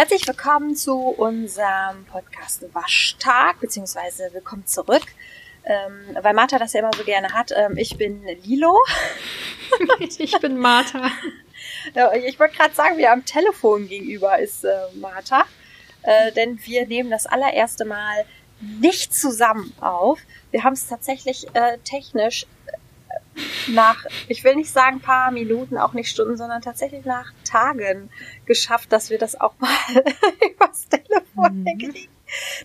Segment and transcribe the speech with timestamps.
[0.00, 5.02] Herzlich willkommen zu unserem Podcast Waschtag, beziehungsweise willkommen zurück.
[5.62, 7.52] Ähm, weil Martha das ja immer so gerne hat.
[7.54, 8.74] Ähm, ich bin Lilo.
[9.98, 11.10] ich bin Martha.
[12.24, 15.44] ich wollte gerade sagen, wie am Telefon gegenüber ist äh, Martha.
[16.00, 18.24] Äh, denn wir nehmen das allererste Mal
[18.58, 20.18] nicht zusammen auf.
[20.50, 22.46] Wir haben es tatsächlich äh, technisch
[23.68, 28.10] nach, ich will nicht sagen paar Minuten, auch nicht Stunden, sondern tatsächlich nach Tagen
[28.46, 29.70] geschafft, dass wir das auch mal
[30.54, 31.78] übers Telefon mhm.
[31.78, 32.08] kriegen.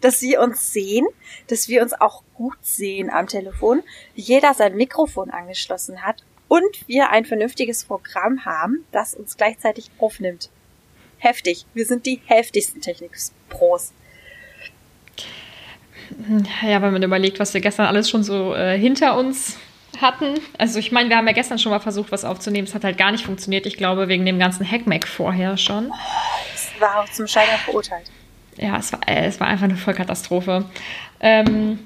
[0.01, 1.07] Dass wir uns sehen,
[1.47, 3.81] dass wir uns auch gut sehen am Telefon,
[4.13, 10.49] jeder sein Mikrofon angeschlossen hat und wir ein vernünftiges Programm haben, das uns gleichzeitig aufnimmt.
[11.17, 11.65] Heftig.
[11.73, 13.93] Wir sind die heftigsten Technik-Pros.
[16.61, 19.57] Ja, wenn man überlegt, was wir gestern alles schon so äh, hinter uns
[20.01, 20.35] hatten.
[20.57, 22.67] Also ich meine, wir haben ja gestern schon mal versucht, was aufzunehmen.
[22.67, 23.65] Es hat halt gar nicht funktioniert.
[23.65, 25.91] Ich glaube, wegen dem ganzen Hackmack vorher schon.
[26.53, 28.09] Es war auch zum Scheitern verurteilt.
[28.57, 30.65] Ja, es war, äh, es war einfach eine Vollkatastrophe.
[31.19, 31.79] Ähm,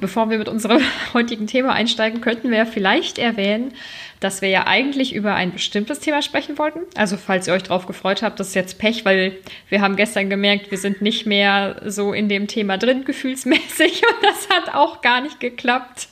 [0.00, 0.80] bevor wir mit unserem
[1.14, 3.72] heutigen Thema einsteigen, könnten wir vielleicht erwähnen,
[4.20, 6.80] dass wir ja eigentlich über ein bestimmtes Thema sprechen wollten.
[6.96, 9.36] Also falls ihr euch darauf gefreut habt, das ist jetzt Pech, weil
[9.68, 14.02] wir haben gestern gemerkt, wir sind nicht mehr so in dem Thema drin, gefühlsmäßig.
[14.08, 16.08] Und das hat auch gar nicht geklappt.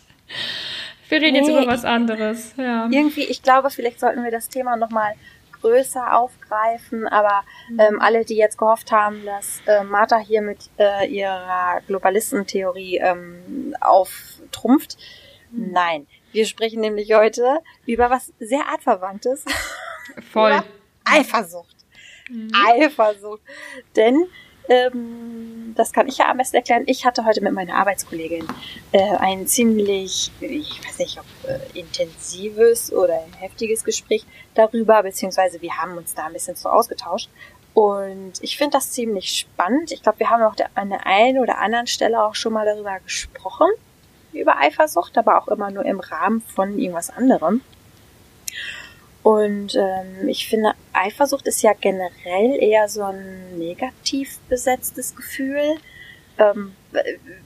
[1.12, 2.55] Wir reden nee, jetzt über was anderes.
[2.56, 2.88] Ja.
[2.91, 5.12] Irgendwie, ich glaube, vielleicht sollten wir das Thema nochmal
[5.60, 7.44] größer aufgreifen, aber
[7.78, 13.77] ähm, alle, die jetzt gehofft haben, dass äh, Martha hier mit äh, ihrer Globalistentheorie ähm,
[13.78, 14.96] auftrumpft,
[15.50, 15.72] mhm.
[15.72, 16.06] nein.
[16.33, 19.44] Wir sprechen nämlich heute über was sehr artverwandtes.
[20.33, 20.62] Voll.
[21.05, 21.77] Eifersucht.
[22.30, 22.48] Mhm.
[22.66, 23.42] Eifersucht.
[23.96, 24.28] Denn
[24.68, 26.84] ähm, das kann ich ja am besten erklären.
[26.86, 28.46] Ich hatte heute mit meiner Arbeitskollegin
[28.92, 34.24] äh, ein ziemlich, ich weiß nicht, ob äh, intensives oder ein heftiges Gespräch
[34.55, 37.30] darüber, beziehungsweise wir haben uns da ein bisschen so ausgetauscht.
[37.74, 39.92] Und ich finde das ziemlich spannend.
[39.92, 42.98] Ich glaube, wir haben auch an der einen oder anderen Stelle auch schon mal darüber
[43.00, 43.68] gesprochen,
[44.33, 47.62] über Eifersucht, aber auch immer nur im Rahmen von irgendwas anderem.
[49.22, 55.77] Und ähm, ich finde, Eifersucht ist ja generell eher so ein negativ besetztes Gefühl.
[56.38, 56.74] Ähm,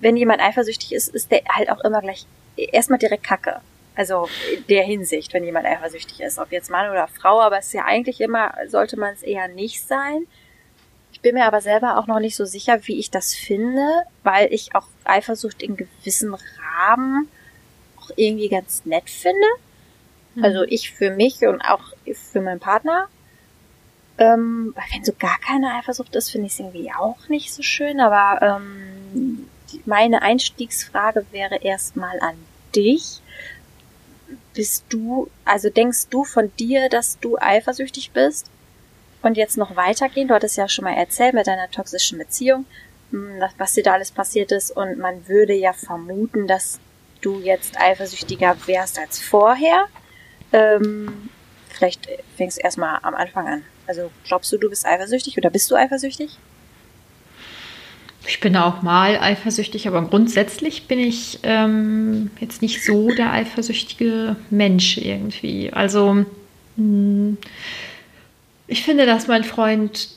[0.00, 2.26] wenn jemand eifersüchtig ist, ist der halt auch immer gleich
[2.56, 3.60] erstmal direkt Kacke.
[3.94, 7.66] Also in der Hinsicht, wenn jemand eifersüchtig ist, ob jetzt Mann oder Frau, aber es
[7.66, 10.26] ist ja eigentlich immer, sollte man es eher nicht sein.
[11.12, 13.86] Ich bin mir aber selber auch noch nicht so sicher, wie ich das finde,
[14.22, 17.28] weil ich auch Eifersucht in gewissen Rahmen
[17.98, 19.46] auch irgendwie ganz nett finde.
[20.42, 20.66] Also mhm.
[20.68, 21.82] ich für mich und auch
[22.12, 23.08] für meinen Partner.
[24.18, 28.00] Ähm, wenn so gar keine Eifersucht ist, finde ich es irgendwie auch nicht so schön.
[28.00, 29.48] Aber ähm,
[29.84, 32.36] meine Einstiegsfrage wäre erstmal an
[32.74, 33.20] dich.
[34.54, 38.50] Bist du, also denkst du von dir, dass du eifersüchtig bist?
[39.22, 42.64] Und jetzt noch weitergehen, du hattest ja schon mal erzählt mit deiner toxischen Beziehung,
[43.10, 44.70] hm, was dir da alles passiert ist.
[44.70, 46.78] Und man würde ja vermuten, dass
[47.20, 49.86] du jetzt eifersüchtiger wärst als vorher.
[50.52, 51.30] Ähm,
[51.68, 53.62] vielleicht fängst du erstmal am Anfang an.
[53.86, 56.38] Also glaubst du, du bist eifersüchtig oder bist du eifersüchtig?
[58.28, 64.34] Ich bin auch mal eifersüchtig, aber grundsätzlich bin ich ähm, jetzt nicht so der eifersüchtige
[64.50, 65.72] Mensch irgendwie.
[65.72, 66.26] Also mh,
[66.76, 67.38] hm,
[68.66, 70.08] ich finde, dass mein Freund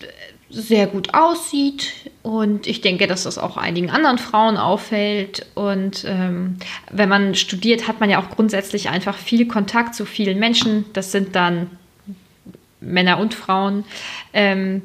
[0.49, 5.45] sehr gut aussieht und ich denke, dass das auch einigen anderen Frauen auffällt.
[5.55, 6.57] Und ähm,
[6.91, 10.85] wenn man studiert, hat man ja auch grundsätzlich einfach viel Kontakt zu vielen Menschen.
[10.93, 11.69] Das sind dann
[12.81, 13.85] Männer und Frauen.
[14.33, 14.81] Ähm,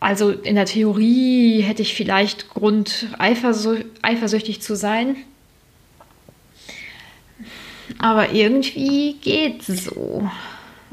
[0.00, 5.16] also in der Theorie hätte ich vielleicht Grund, eifersü eifersüchtig zu sein.
[7.98, 10.30] Aber irgendwie geht es so.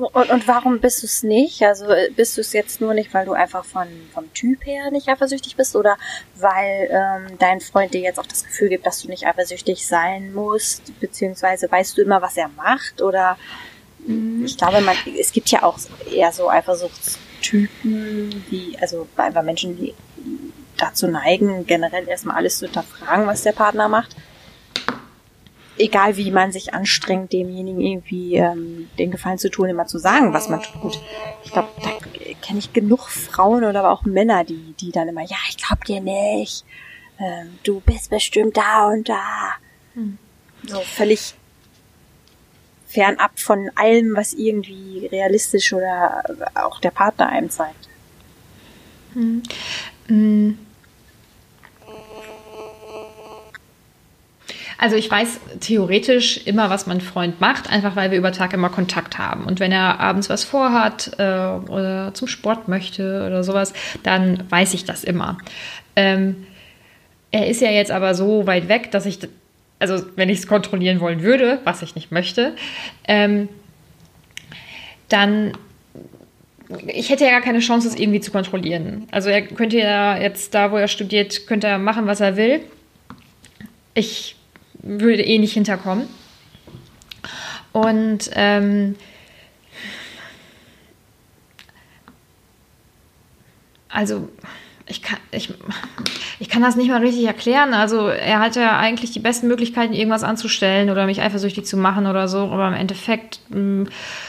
[0.01, 1.61] Und, und warum bist du es nicht?
[1.61, 4.89] Also äh, bist du es jetzt nur nicht, weil du einfach von, vom Typ her
[4.91, 5.97] nicht eifersüchtig bist oder
[6.35, 10.33] weil ähm, dein Freund dir jetzt auch das Gefühl gibt, dass du nicht eifersüchtig sein
[10.33, 13.37] musst, beziehungsweise weißt du immer, was er macht oder
[13.99, 14.43] mhm.
[14.43, 15.77] ich glaube, man, es gibt ja auch
[16.11, 19.93] eher so Eifersuchtstypen, die, also einfach Menschen, die
[20.77, 24.15] dazu neigen, generell erstmal alles zu hinterfragen, was der Partner macht
[25.77, 30.33] egal wie man sich anstrengt, demjenigen irgendwie ähm, den Gefallen zu tun, immer zu sagen,
[30.33, 30.99] was man tut.
[31.43, 31.89] Ich glaube, da
[32.41, 35.83] kenne ich genug Frauen oder aber auch Männer, die, die dann immer, ja, ich glaub
[35.85, 36.65] dir nicht,
[37.19, 39.53] ähm, du bist bestimmt da und da.
[39.93, 40.17] Hm.
[40.67, 41.35] So völlig
[42.87, 46.23] fernab von allem, was irgendwie realistisch oder
[46.55, 47.87] auch der Partner einem zeigt.
[49.13, 49.43] Hm.
[50.07, 50.57] Hm.
[54.81, 58.69] Also ich weiß theoretisch immer, was mein Freund macht, einfach weil wir über Tag immer
[58.69, 59.45] Kontakt haben.
[59.45, 61.23] Und wenn er abends was vorhat äh,
[61.69, 65.37] oder zum Sport möchte oder sowas, dann weiß ich das immer.
[65.95, 66.47] Ähm,
[67.29, 69.19] er ist ja jetzt aber so weit weg, dass ich,
[69.77, 72.55] also wenn ich es kontrollieren wollen würde, was ich nicht möchte,
[73.07, 73.49] ähm,
[75.09, 75.51] dann
[76.87, 79.07] ich hätte ja gar keine Chance, es irgendwie zu kontrollieren.
[79.11, 82.61] Also er könnte ja jetzt da, wo er studiert, könnte er machen, was er will.
[83.93, 84.37] Ich
[84.81, 86.07] würde eh nicht hinterkommen.
[87.71, 88.95] Und ähm,
[93.89, 94.29] also
[94.87, 95.53] ich kann, ich,
[96.39, 97.73] ich kann das nicht mal richtig erklären.
[97.73, 102.07] Also er hat ja eigentlich die besten Möglichkeiten, irgendwas anzustellen oder mich eifersüchtig zu machen
[102.07, 102.39] oder so.
[102.39, 103.87] Aber im Endeffekt mh, hm,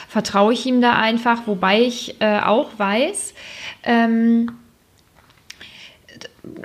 [0.08, 3.34] vertraue ich ihm da einfach, wobei ich äh, auch weiß,
[3.82, 4.52] ähm,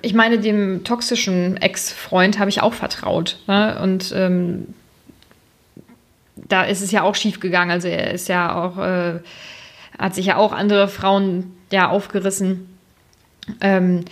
[0.01, 3.39] ich meine, dem toxischen Ex-Freund habe ich auch vertraut.
[3.47, 3.79] Ne?
[3.81, 4.74] Und ähm,
[6.35, 7.71] da ist es ja auch schief gegangen.
[7.71, 9.19] Also er ist ja auch, äh,
[9.97, 12.77] hat sich ja auch andere Frauen ja aufgerissen.
[13.62, 14.06] Ähm,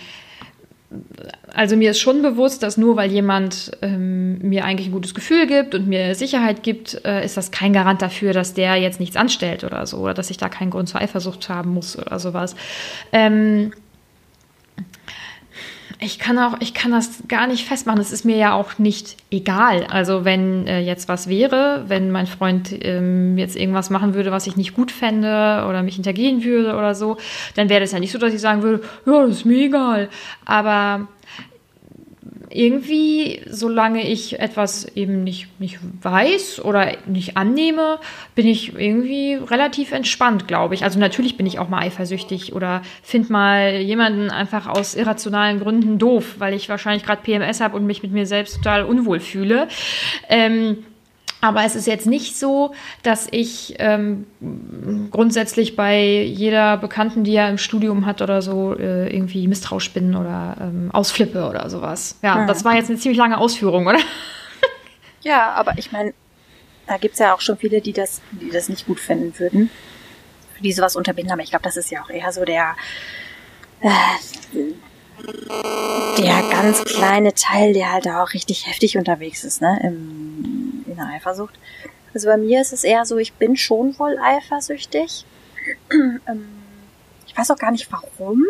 [1.52, 5.46] also mir ist schon bewusst, dass nur weil jemand ähm, mir eigentlich ein gutes Gefühl
[5.46, 9.16] gibt und mir Sicherheit gibt, äh, ist das kein Garant dafür, dass der jetzt nichts
[9.16, 12.54] anstellt oder so, oder dass ich da keinen Grund zur Eifersucht haben muss oder sowas.
[13.12, 13.72] Ähm,
[15.98, 18.00] ich kann auch, ich kann das gar nicht festmachen.
[18.00, 19.86] Es ist mir ja auch nicht egal.
[19.88, 24.46] Also wenn äh, jetzt was wäre, wenn mein Freund ähm, jetzt irgendwas machen würde, was
[24.46, 27.16] ich nicht gut fände oder mich hintergehen würde oder so,
[27.54, 30.10] dann wäre das ja nicht so, dass ich sagen würde, ja, das ist mir egal.
[30.44, 31.08] Aber
[32.56, 37.98] irgendwie, solange ich etwas eben nicht, nicht weiß oder nicht annehme,
[38.34, 40.84] bin ich irgendwie relativ entspannt, glaube ich.
[40.84, 45.98] Also natürlich bin ich auch mal eifersüchtig oder finde mal jemanden einfach aus irrationalen Gründen
[45.98, 49.68] doof, weil ich wahrscheinlich gerade PMS habe und mich mit mir selbst total unwohl fühle.
[50.28, 50.78] Ähm,
[51.40, 54.26] aber es ist jetzt nicht so, dass ich ähm,
[55.10, 60.14] grundsätzlich bei jeder Bekannten, die er im Studium hat oder so, äh, irgendwie misstrauisch bin
[60.14, 62.18] oder ähm, ausflippe oder sowas.
[62.22, 62.46] Ja, hm.
[62.46, 63.98] das war jetzt eine ziemlich lange Ausführung, oder?
[65.22, 66.14] Ja, aber ich meine,
[66.86, 69.70] da gibt es ja auch schon viele, die das, die das nicht gut finden würden,
[70.60, 71.32] die sowas unterbinden.
[71.32, 72.76] Aber ich glaube, das ist ja auch eher so der,
[73.80, 73.88] äh,
[76.18, 80.65] der ganz kleine Teil, der halt da auch richtig heftig unterwegs ist, ne, Im,
[80.96, 81.58] in der Eifersucht.
[82.14, 85.24] Also bei mir ist es eher so, ich bin schon wohl eifersüchtig.
[86.28, 86.48] Ähm,
[87.26, 88.44] ich weiß auch gar nicht warum.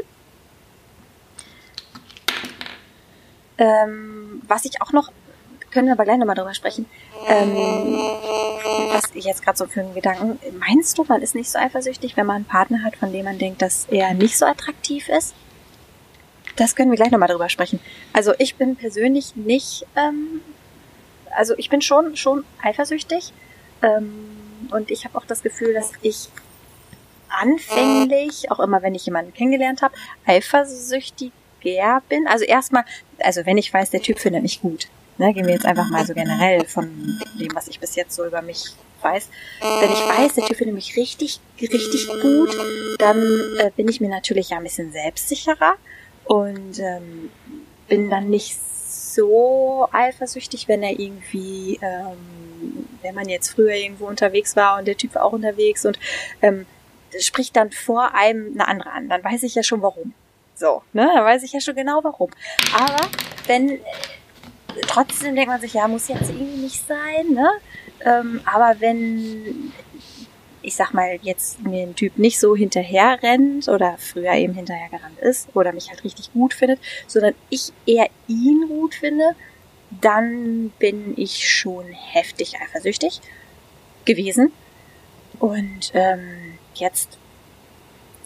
[3.59, 5.11] Ähm, was ich auch noch,
[5.71, 6.87] können wir aber gleich nochmal drüber sprechen,
[7.27, 7.55] ähm,
[8.93, 12.17] was ich jetzt gerade so für einen Gedanken, meinst du, man ist nicht so eifersüchtig,
[12.17, 15.35] wenn man einen Partner hat, von dem man denkt, dass er nicht so attraktiv ist?
[16.57, 17.81] Das können wir gleich nochmal drüber sprechen.
[18.13, 20.41] Also ich bin persönlich nicht, ähm,
[21.37, 23.33] also ich bin schon, schon eifersüchtig.
[23.83, 24.29] Ähm,
[24.71, 26.29] und ich habe auch das Gefühl, dass ich
[27.29, 29.95] anfänglich, auch immer wenn ich jemanden kennengelernt habe,
[30.25, 32.27] eifersüchtiger bin.
[32.27, 32.85] Also erstmal,
[33.19, 34.89] also wenn ich weiß, der Typ findet mich gut.
[35.19, 38.27] Ne, gehen wir jetzt einfach mal so generell von dem, was ich bis jetzt so
[38.27, 39.31] über mich weiß.
[39.81, 42.55] Wenn ich weiß, der Typ findet mich richtig, richtig gut,
[42.99, 43.19] dann
[43.59, 45.77] äh, bin ich mir natürlich ja ein bisschen selbstsicherer
[46.25, 47.31] und ähm,
[47.89, 48.59] bin dann nicht
[49.17, 54.97] so eifersüchtig, wenn er irgendwie, ähm, wenn man jetzt früher irgendwo unterwegs war und der
[54.97, 55.99] Typ war auch unterwegs und
[56.43, 56.67] ähm,
[57.19, 60.13] spricht dann vor einem eine andere an, dann weiß ich ja schon warum.
[60.55, 62.31] So, ne, dann weiß ich ja schon genau warum.
[62.73, 63.09] Aber
[63.47, 63.81] wenn
[64.87, 67.51] trotzdem denkt man sich, ja, muss jetzt irgendwie nicht sein, ne?
[68.05, 69.73] Ähm, aber wenn
[70.67, 74.89] ich sag mal, jetzt mir ein Typ nicht so hinterher rennt oder früher eben hinterher
[74.89, 79.37] gerannt ist oder mich halt richtig gut findet, sondern ich eher ihn gut finde,
[80.01, 83.21] dann bin ich schon heftig eifersüchtig
[84.05, 84.51] gewesen.
[85.39, 87.17] Und ähm, jetzt,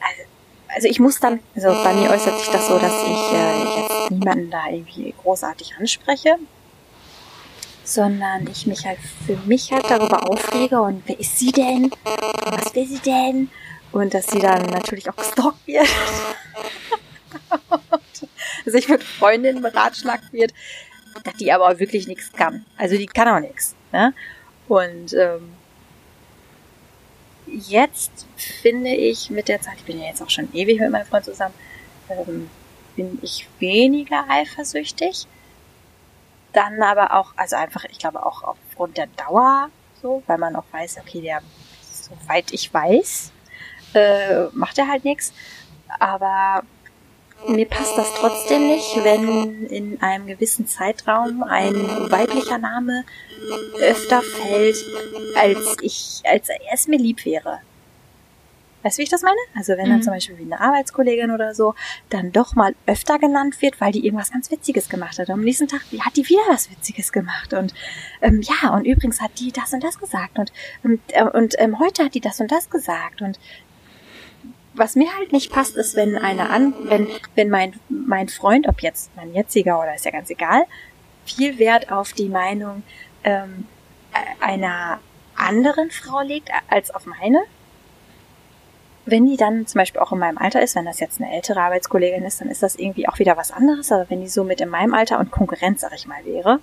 [0.01, 0.23] also,
[0.69, 4.11] also ich muss dann, also bei mir äußert sich das so, dass ich äh, jetzt
[4.13, 6.39] niemanden da irgendwie großartig anspreche
[7.91, 11.85] sondern ich mich halt für mich halt darüber aufrege und wer ist sie denn?
[11.85, 11.93] Und
[12.53, 13.51] was will sie denn?
[13.93, 15.89] Und dass sie dann natürlich auch gestalkt wird.
[18.65, 20.53] dass ich mit Freundinnen beratschlagt wird,
[21.25, 22.65] dass die aber wirklich nichts kann.
[22.77, 23.75] Also die kann auch nichts.
[23.93, 24.15] Ne?
[24.69, 25.53] Und ähm,
[27.47, 28.27] jetzt
[28.63, 31.25] finde ich mit der Zeit, ich bin ja jetzt auch schon ewig mit meinem Freund
[31.25, 31.55] zusammen,
[32.09, 32.49] ähm,
[32.95, 35.27] bin ich weniger eifersüchtig
[36.53, 39.71] dann aber auch, also einfach, ich glaube auch aufgrund der Dauer
[40.03, 41.41] so, weil man auch weiß, okay, der,
[41.83, 43.33] soweit ich weiß,
[43.95, 45.33] äh, macht er halt nichts.
[45.99, 46.63] Aber
[47.49, 51.75] mir passt das trotzdem nicht, wenn in einem gewissen Zeitraum ein
[52.11, 53.05] weiblicher Name
[53.79, 54.77] öfter fällt,
[55.37, 57.61] als ich, als es mir lieb wäre.
[58.83, 59.37] Weißt du, wie ich das meine?
[59.57, 60.03] Also wenn dann mhm.
[60.03, 61.75] zum Beispiel wie eine Arbeitskollegin oder so
[62.09, 65.29] dann doch mal öfter genannt wird, weil die irgendwas ganz Witziges gemacht hat.
[65.29, 67.53] Und am nächsten Tag hat die wieder was Witziges gemacht.
[67.53, 67.75] Und
[68.23, 70.39] ähm, ja, und übrigens hat die das und das gesagt.
[70.39, 73.21] Und, und, äh, und ähm, heute hat die das und das gesagt.
[73.21, 73.39] Und
[74.75, 78.81] was mir halt nicht passt, ist, wenn eine an, wenn, wenn mein, mein Freund, ob
[78.81, 80.65] jetzt mein jetziger oder ist ja ganz egal,
[81.27, 82.83] viel Wert auf die Meinung
[83.25, 83.67] ähm,
[84.41, 85.01] einer
[85.37, 87.41] anderen Frau legt als auf meine
[89.07, 91.61] wenn die dann zum Beispiel auch in meinem Alter ist, wenn das jetzt eine ältere
[91.61, 93.91] Arbeitskollegin ist, dann ist das irgendwie auch wieder was anderes.
[93.93, 96.61] Aber wenn die so mit in meinem Alter und Konkurrenz, sag ich mal, wäre,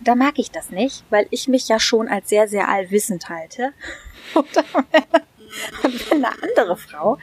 [0.00, 3.72] da mag ich das nicht, weil ich mich ja schon als sehr, sehr allwissend halte.
[5.82, 7.18] wenn eine andere Frau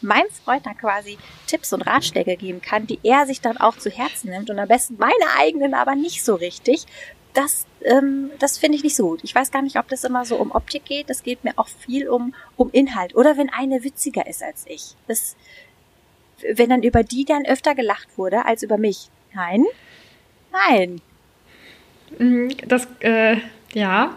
[0.00, 3.90] meinem Freund dann quasi Tipps und Ratschläge geben kann, die er sich dann auch zu
[3.90, 6.86] Herzen nimmt und am besten meine eigenen aber nicht so richtig,
[7.36, 9.20] das, ähm, das finde ich nicht so gut.
[9.22, 11.10] Ich weiß gar nicht, ob das immer so um Optik geht.
[11.10, 13.14] Das geht mir auch viel um, um Inhalt.
[13.14, 14.94] Oder wenn eine witziger ist als ich.
[15.06, 15.36] Das,
[16.54, 19.10] wenn dann über die dann öfter gelacht wurde als über mich.
[19.34, 19.64] Nein.
[20.50, 21.02] Nein.
[22.18, 23.36] Mhm, das, äh,
[23.74, 24.16] ja.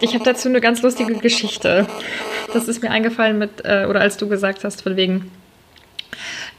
[0.00, 1.86] Ich habe dazu eine ganz lustige Geschichte.
[2.52, 5.30] Das ist mir eingefallen mit, äh, oder als du gesagt hast, von wegen,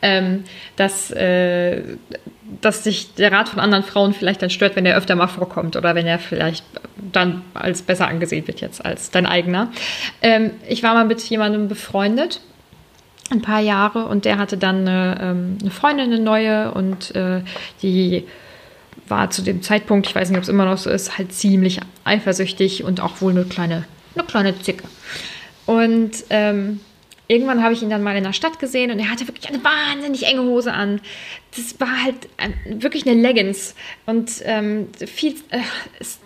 [0.02, 0.44] ähm,
[0.76, 1.82] dass, äh,
[2.62, 5.76] dass sich der Rat von anderen Frauen vielleicht dann stört, wenn er öfter mal vorkommt
[5.76, 6.64] oder wenn er vielleicht
[7.12, 9.72] dann als besser angesehen wird jetzt als dein eigener.
[10.22, 12.42] Ähm, ich war mal mit jemandem befreundet
[13.30, 17.42] ein paar Jahre und der hatte dann eine, ähm, eine Freundin, eine neue und äh,
[17.82, 18.26] die
[19.10, 21.80] war zu dem Zeitpunkt, ich weiß nicht, ob es immer noch so ist, halt ziemlich
[22.04, 23.86] eifersüchtig und auch wohl eine kleine,
[24.16, 24.84] eine kleine Zicke.
[25.66, 26.80] Und ähm,
[27.28, 29.64] irgendwann habe ich ihn dann mal in der Stadt gesehen und er hatte wirklich eine
[29.64, 31.02] wahnsinnig enge Hose an.
[31.56, 35.36] Das war halt ein, wirklich eine Leggings und ähm, viel.
[35.50, 35.60] Äh,
[36.00, 36.20] es,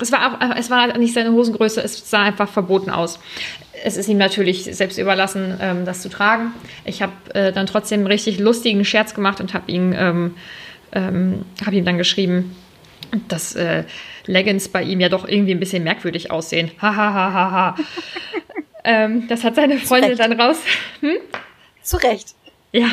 [0.00, 3.20] es, war es war nicht seine Hosengröße, es sah einfach verboten aus.
[3.84, 6.52] Es ist ihm natürlich selbst überlassen, ähm, das zu tragen.
[6.84, 10.34] Ich habe äh, dann trotzdem einen richtig lustigen Scherz gemacht und habe ihn, ähm,
[10.92, 12.56] ähm, hab ihm dann geschrieben,
[13.28, 13.84] dass äh,
[14.26, 16.70] Leggings bei ihm ja doch irgendwie ein bisschen merkwürdig aussehen.
[16.80, 17.76] Ha ha ha ha ha.
[18.84, 20.56] Ähm, das hat seine Freundin dann raus.
[21.02, 21.18] Hm?
[21.82, 22.34] Zu Recht.
[22.72, 22.88] Ja,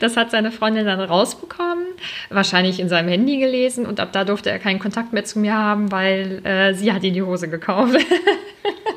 [0.00, 1.84] das hat seine Freundin dann rausbekommen,
[2.30, 5.54] wahrscheinlich in seinem Handy gelesen und ab da durfte er keinen Kontakt mehr zu mir
[5.54, 7.94] haben, weil äh, sie hat ihm die Hose gekauft.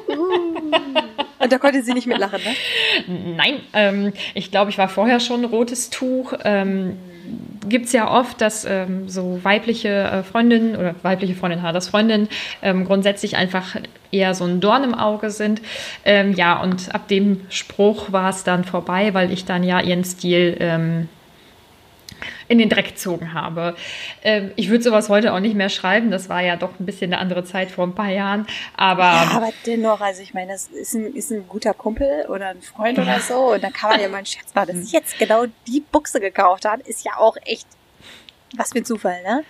[0.08, 0.72] Uh.
[1.40, 3.36] Und da konnte sie nicht mitlachen, ne?
[3.36, 6.34] Nein, ähm, ich glaube, ich war vorher schon ein rotes Tuch.
[6.46, 6.98] Ähm,
[7.68, 12.28] gibt es ja oft, dass ähm, so weibliche äh, Freundinnen oder weibliche Freundinnen, das Freundinnen
[12.62, 13.76] ähm, grundsätzlich einfach
[14.12, 15.62] eher so ein Dorn im Auge sind.
[16.04, 20.04] Ähm, ja, und ab dem Spruch war es dann vorbei, weil ich dann ja ihren
[20.04, 21.10] Stil ähm,
[22.48, 23.76] in den Dreck gezogen habe.
[24.24, 26.12] Ähm, ich würde sowas heute auch nicht mehr schreiben.
[26.12, 28.48] Das war ja doch ein bisschen eine andere Zeit vor ein paar Jahren.
[28.76, 32.50] Aber, ja, aber dennoch, also ich meine, das ist ein, ist ein guter Kumpel oder
[32.50, 33.54] ein Freund oder so.
[33.54, 34.76] Und dann kann man ja mal einen Scherz machen.
[34.76, 37.68] Dass ich jetzt genau die Buchse gekauft hat, ist ja auch echt
[38.56, 39.44] was für ein Zufall, ne?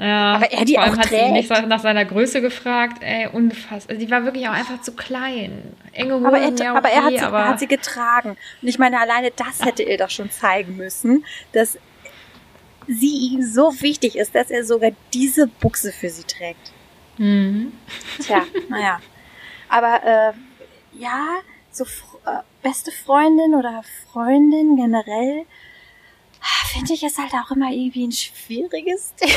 [0.00, 1.26] Ja, aber er die vor allem auch hat trägt.
[1.26, 3.02] sie nicht nach seiner Größe gefragt.
[3.02, 3.94] Ey, unfassbar.
[3.94, 5.74] Also die war wirklich auch einfach zu klein.
[5.92, 8.36] Enge Hosen, aber er, ja, okay, aber er hat, sie, aber hat sie getragen.
[8.62, 11.76] Und ich meine, alleine das hätte er doch schon zeigen müssen, dass
[12.88, 16.72] sie ihm so wichtig ist, dass er sogar diese Buchse für sie trägt.
[17.18, 17.72] Mhm.
[18.22, 19.00] Tja, naja.
[19.68, 20.32] Aber äh,
[20.98, 21.26] ja,
[21.70, 25.44] so äh, beste Freundin oder Freundin generell
[26.72, 29.32] finde ich es halt auch immer irgendwie ein schwieriges Thema.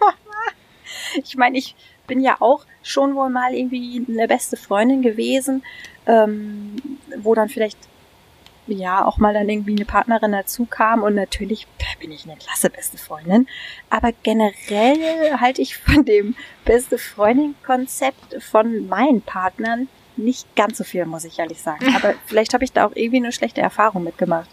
[1.22, 1.74] ich meine, ich
[2.06, 5.62] bin ja auch schon wohl mal irgendwie eine beste Freundin gewesen,
[6.06, 6.76] ähm,
[7.18, 7.78] wo dann vielleicht
[8.66, 11.66] ja auch mal dann irgendwie eine Partnerin dazu kam und natürlich
[12.00, 13.48] bin ich eine klasse beste Freundin,
[13.88, 19.88] aber generell halte ich von dem beste Freundin Konzept von meinen Partnern
[20.18, 21.94] nicht ganz so viel, muss ich ehrlich sagen.
[21.96, 24.50] Aber vielleicht habe ich da auch irgendwie eine schlechte Erfahrung mitgemacht.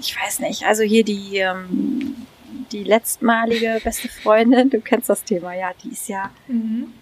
[0.00, 0.64] Ich weiß nicht.
[0.64, 2.26] Also hier die ähm,
[2.72, 6.30] die letztmalige beste Freundin, du kennst das Thema, ja, die ist ja.
[6.46, 6.92] Mhm.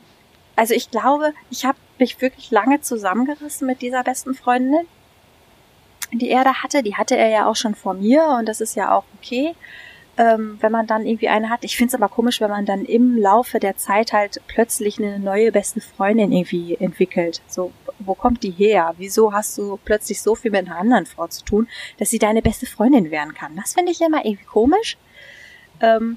[0.56, 4.86] Also ich glaube, ich habe mich wirklich lange zusammengerissen mit dieser besten Freundin,
[6.12, 6.82] die er da hatte.
[6.82, 9.54] Die hatte er ja auch schon vor mir und das ist ja auch okay,
[10.18, 11.64] ähm, wenn man dann irgendwie eine hat.
[11.64, 15.18] Ich finde es aber komisch, wenn man dann im Laufe der Zeit halt plötzlich eine
[15.18, 17.40] neue beste Freundin irgendwie entwickelt.
[17.46, 18.94] So, wo kommt die her?
[18.98, 21.68] Wieso hast du plötzlich so viel mit einer anderen Frau zu tun,
[21.98, 23.56] dass sie deine beste Freundin werden kann?
[23.56, 24.98] Das finde ich immer irgendwie komisch.
[25.82, 26.16] Ähm,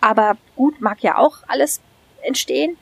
[0.00, 1.80] aber gut, mag ja auch alles
[2.22, 2.76] entstehen.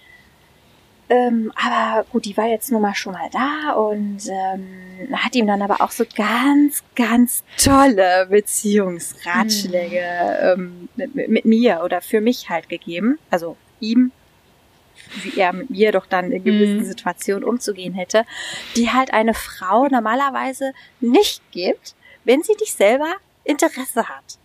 [1.08, 5.46] Ähm, aber gut, die war jetzt nun mal schon mal da und ähm, hat ihm
[5.46, 10.02] dann aber auch so ganz, ganz tolle Beziehungsratschläge
[10.40, 13.18] ähm, mit, mit mir oder für mich halt gegeben.
[13.28, 14.12] Also ihm
[15.22, 16.84] wie er mit mir doch dann in gewissen mhm.
[16.84, 18.24] Situationen umzugehen hätte,
[18.76, 24.38] die halt eine Frau normalerweise nicht gibt, wenn sie dich selber Interesse hat.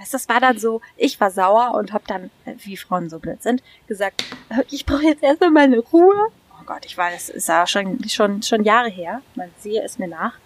[0.00, 3.42] Weißt, das war dann so, ich war sauer und habe dann, wie Frauen so blöd
[3.42, 4.24] sind, gesagt,
[4.70, 6.28] ich brauche jetzt erstmal meine Ruhe.
[6.58, 9.20] Oh Gott, ich weiß, es ist ja schon, schon, schon Jahre her.
[9.34, 10.38] Man sehe es mir nach.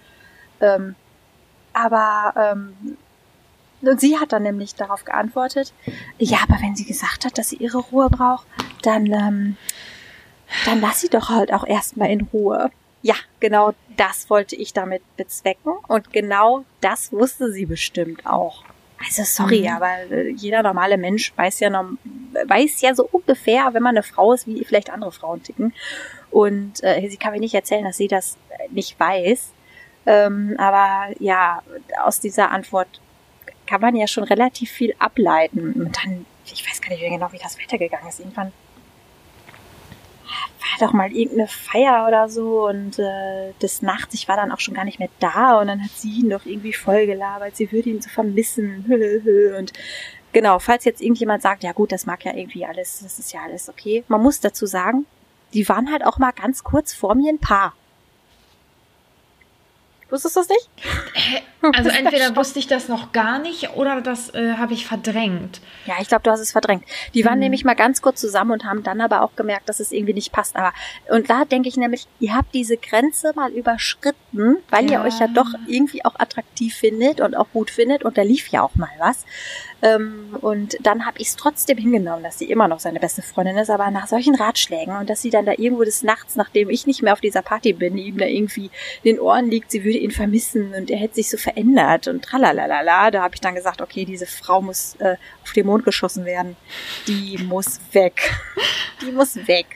[0.61, 0.97] Ähm,
[1.73, 2.97] aber ähm,
[3.83, 5.73] und sie hat dann nämlich darauf geantwortet,
[6.19, 8.47] ja, aber wenn sie gesagt hat, dass sie ihre Ruhe braucht,
[8.83, 9.57] dann, ähm,
[10.65, 12.71] dann lass sie doch halt auch erstmal in Ruhe.
[13.03, 18.65] Ja, genau das wollte ich damit bezwecken und genau das wusste sie bestimmt auch.
[19.07, 19.69] Also sorry, mhm.
[19.69, 21.85] aber äh, jeder normale Mensch weiß ja noch,
[22.47, 25.75] weiß ja so ungefähr, wenn man eine Frau ist, wie vielleicht andere Frauen ticken.
[26.31, 28.37] Und äh, sie kann mir nicht erzählen, dass sie das
[28.71, 29.53] nicht weiß.
[30.07, 31.63] Ähm, aber ja,
[32.03, 33.01] aus dieser Antwort
[33.67, 35.73] kann man ja schon relativ viel ableiten.
[35.73, 38.21] Und dann, ich weiß gar nicht mehr genau, wie das weitergegangen ist.
[38.21, 38.53] Irgendwann
[40.25, 44.61] war doch mal irgendeine Feier oder so und äh, des Nachts, ich war dann auch
[44.61, 47.71] schon gar nicht mehr da und dann hat sie ihn doch irgendwie voll gelabert, sie
[47.73, 48.85] würde ihn so vermissen
[49.59, 49.73] und
[50.33, 53.41] genau, falls jetzt irgendjemand sagt, ja gut, das mag ja irgendwie alles, das ist ja
[53.43, 54.05] alles okay.
[54.09, 55.07] Man muss dazu sagen,
[55.55, 57.75] die waren halt auch mal ganz kurz vor mir ein Paar.
[60.11, 60.71] Wusstest du das nicht?
[61.73, 65.63] Also entweder wusste ich das noch gar nicht oder das äh, habe ich verdrängt.
[65.87, 66.85] Ja, ich glaube, du hast es verdrängt.
[67.15, 67.41] Die waren hm.
[67.41, 70.31] nämlich mal ganz kurz zusammen und haben dann aber auch gemerkt, dass es irgendwie nicht
[70.31, 70.57] passt.
[70.57, 70.75] Aber
[71.09, 74.99] und da denke ich nämlich, ihr habt diese Grenze mal überschritten, weil ja.
[74.99, 78.49] ihr euch ja doch irgendwie auch attraktiv findet und auch gut findet und da lief
[78.49, 79.25] ja auch mal was.
[79.83, 83.57] Ähm, und dann habe ich es trotzdem hingenommen, dass sie immer noch seine beste Freundin
[83.59, 86.87] ist, aber nach solchen Ratschlägen und dass sie dann da irgendwo des Nachts, nachdem ich
[86.87, 88.71] nicht mehr auf dieser Party bin, ihm da irgendwie
[89.03, 92.23] in den Ohren liegt, sie würde ihn vermissen und er hätte sich so verändert und
[92.23, 96.25] tralalala, da habe ich dann gesagt, okay, diese Frau muss äh, auf den Mond geschossen
[96.25, 96.57] werden.
[97.07, 98.35] Die muss weg.
[99.03, 99.67] Die muss weg.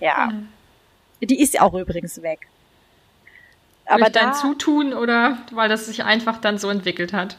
[0.00, 0.30] Ja.
[0.32, 0.48] Mhm.
[1.20, 2.48] Die ist auch übrigens weg.
[3.86, 7.36] Aber Durch dein Zutun oder weil das sich einfach dann so entwickelt hat?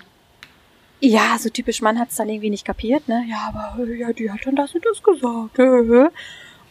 [1.05, 3.25] Ja, so typisch Mann hat's dann irgendwie nicht kapiert, ne?
[3.29, 5.59] Ja, aber ja, die hat dann das und das gesagt.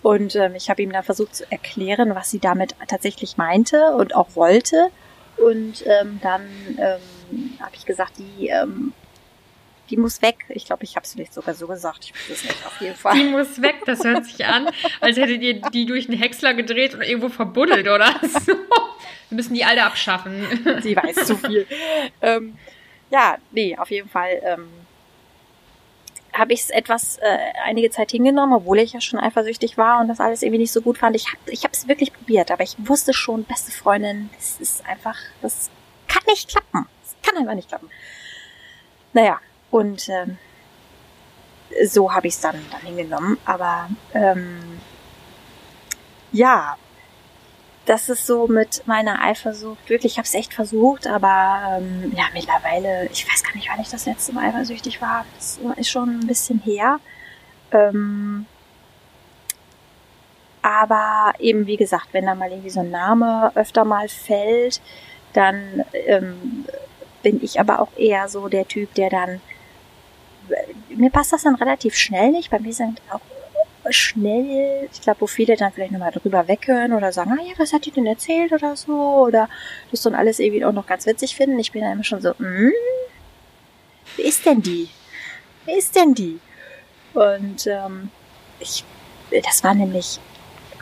[0.01, 4.14] Und ähm, ich habe ihm dann versucht zu erklären, was sie damit tatsächlich meinte und
[4.14, 4.88] auch wollte.
[5.37, 8.95] Und ähm, dann ähm, habe ich gesagt, die, ähm,
[9.90, 10.47] die muss weg.
[10.49, 12.07] Ich glaube, ich habe es vielleicht sogar so gesagt.
[12.07, 13.14] Ich weiß es nicht, auf jeden Fall.
[13.14, 14.66] Die muss weg, das hört sich an,
[15.03, 18.14] als hättet ihr die durch einen Häcksler gedreht und irgendwo verbuddelt, oder?
[18.47, 18.55] So.
[19.29, 20.47] Wir müssen die alle abschaffen.
[20.83, 21.66] Sie weiß zu viel.
[22.23, 22.57] ähm,
[23.12, 24.70] ja, nee, auf jeden Fall ähm,
[26.33, 30.09] habe ich es etwas äh, einige Zeit hingenommen, obwohl ich ja schon eifersüchtig war und
[30.09, 31.14] das alles irgendwie nicht so gut fand.
[31.14, 35.16] Ich habe ich es wirklich probiert, aber ich wusste schon, beste Freundin, das ist einfach,
[35.42, 35.70] das
[36.09, 36.88] kann nicht klappen.
[37.03, 37.90] Das kann einfach nicht klappen.
[39.12, 40.38] Naja, und ähm,
[41.85, 43.37] so habe ich es dann, dann hingenommen.
[43.44, 44.81] Aber ähm,
[46.33, 46.79] ja,
[47.92, 49.90] das ist so mit meiner Eifersucht.
[49.90, 53.83] Wirklich, ich habe es echt versucht, aber ähm, ja, mittlerweile, ich weiß gar nicht, wann
[53.83, 55.26] ich das letzte Mal eifersüchtig war.
[55.35, 57.00] Das ist schon ein bisschen her.
[57.70, 58.46] Ähm,
[60.62, 64.81] aber eben, wie gesagt, wenn da mal irgendwie so ein Name öfter mal fällt,
[65.35, 66.64] dann ähm,
[67.22, 69.42] bin ich aber auch eher so der Typ, der dann
[70.88, 72.50] mir passt das dann relativ schnell nicht.
[72.50, 73.20] Bei mir sind auch
[73.90, 77.73] schnell, ich glaube, wo viele dann vielleicht nochmal drüber weghören oder sagen, ah ja, was
[77.73, 79.49] hat die denn erzählt oder so, oder
[79.90, 81.59] das dann alles irgendwie auch noch ganz witzig finden.
[81.59, 82.73] Ich bin dann immer schon so, hm,
[84.16, 84.88] wer ist denn die?
[85.64, 86.38] Wer ist denn die?
[87.14, 88.11] Und ähm,
[88.61, 88.85] ich,
[89.45, 90.21] das war nämlich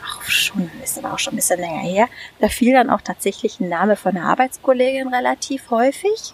[0.01, 2.07] auch schon, ist aber auch schon ein bisschen länger her.
[2.39, 6.33] Da fiel dann auch tatsächlich ein Name von einer Arbeitskollegin relativ häufig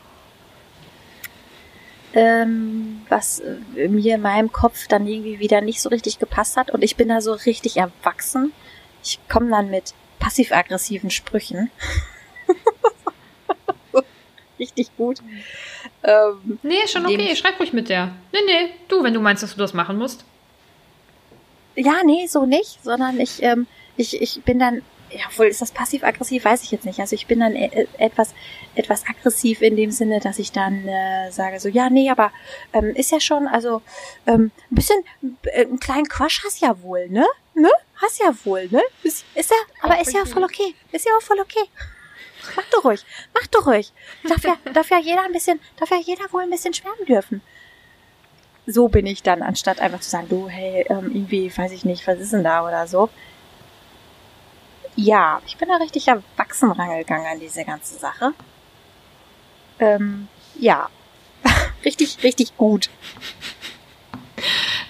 [2.14, 3.42] ähm, was
[3.76, 6.72] äh, mir in meinem Kopf dann irgendwie wieder nicht so richtig gepasst hat.
[6.72, 8.54] Und ich bin da so richtig erwachsen.
[9.04, 11.70] Ich komme dann mit passiv-aggressiven Sprüchen.
[14.60, 15.20] richtig gut.
[16.04, 17.36] Ähm, nee, schon okay.
[17.36, 18.14] Schreib ruhig mit der.
[18.32, 18.70] Nee, nee.
[18.88, 20.26] Du, wenn du meinst, dass du das machen musst.
[21.76, 23.68] Ja, nee, so nicht, sondern ich, ähm,
[23.98, 27.00] ich, ich bin dann ja, wohl ist das passiv-aggressiv, weiß ich jetzt nicht.
[27.00, 28.34] Also ich bin dann e etwas,
[28.76, 32.32] etwas aggressiv in dem Sinne, dass ich dann äh, sage so, ja, nee, aber
[32.74, 33.82] ähm, ist ja schon, also
[34.26, 35.04] ähm, ein bisschen,
[35.44, 37.26] äh, einen kleinen Quatsch hast ja wohl, ne?
[37.54, 37.70] Ne?
[37.96, 38.82] Hast ja wohl, ne?
[39.04, 40.76] Ist, ist ja, aber ist ja voll okay.
[40.92, 41.64] Ist ja auch voll okay.
[42.56, 43.92] Mach doch ruhig, mach doch ruhig.
[44.28, 47.42] Darf ja, darf ja jeder ein bisschen, darf ja jeder wohl ein bisschen schwärmen dürfen.
[48.68, 52.06] So bin ich dann, anstatt einfach zu sagen, du, hey, ähm, irgendwie, weiß ich nicht,
[52.06, 53.10] was ist denn da oder so
[54.98, 58.34] ja, ich bin da richtig erwachsen rangegangen an diese ganze Sache.
[59.80, 60.28] Ähm,
[60.60, 60.90] ja,
[61.86, 62.90] richtig, richtig gut.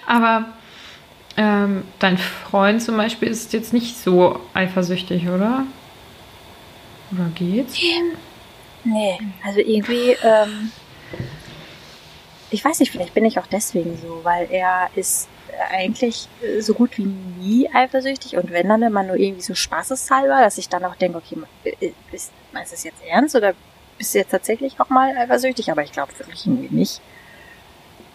[0.06, 0.46] Aber
[1.36, 5.64] ähm, dein Freund zum Beispiel ist jetzt nicht so eifersüchtig, oder?
[7.12, 7.78] Oder geht's?
[8.84, 10.72] Nee, also irgendwie, ähm,
[12.50, 15.28] ich weiß nicht, vielleicht bin ich auch deswegen so, weil er ist
[15.70, 16.28] eigentlich
[16.60, 20.68] so gut wie nie eifersüchtig und wenn dann immer nur irgendwie so spaßeshalber, dass ich
[20.68, 22.32] dann auch denke, okay, ist,
[22.62, 23.54] ist das jetzt ernst oder
[23.98, 25.70] bist du jetzt tatsächlich auch mal eifersüchtig?
[25.70, 27.00] Aber ich glaube wirklich irgendwie nicht.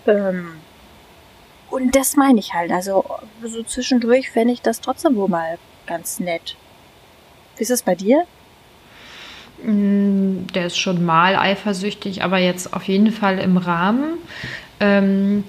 [0.07, 0.53] Ähm,
[1.69, 2.71] und das meine ich halt.
[2.71, 3.03] Also
[3.43, 6.55] so zwischendurch fände ich das trotzdem wohl mal ganz nett.
[7.57, 8.25] Wie ist es bei dir?
[9.63, 14.17] Mm, der ist schon mal eifersüchtig, aber jetzt auf jeden Fall im Rahmen.
[14.79, 15.43] Ähm,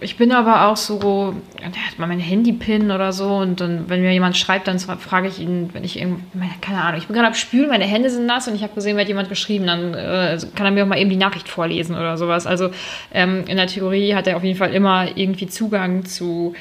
[0.00, 4.02] ich bin aber auch so, der hat mal mein Handy-Pin oder so und dann, wenn
[4.02, 6.22] mir jemand schreibt, dann frage ich ihn, wenn ich irgendwie,
[6.60, 8.96] keine Ahnung, ich bin gerade am Spülen, meine Hände sind nass und ich habe gesehen,
[8.96, 11.94] mir hat jemand geschrieben, dann äh, kann er mir auch mal eben die Nachricht vorlesen
[11.94, 12.46] oder sowas.
[12.46, 12.70] Also
[13.12, 16.54] ähm, in der Theorie hat er auf jeden Fall immer irgendwie Zugang zu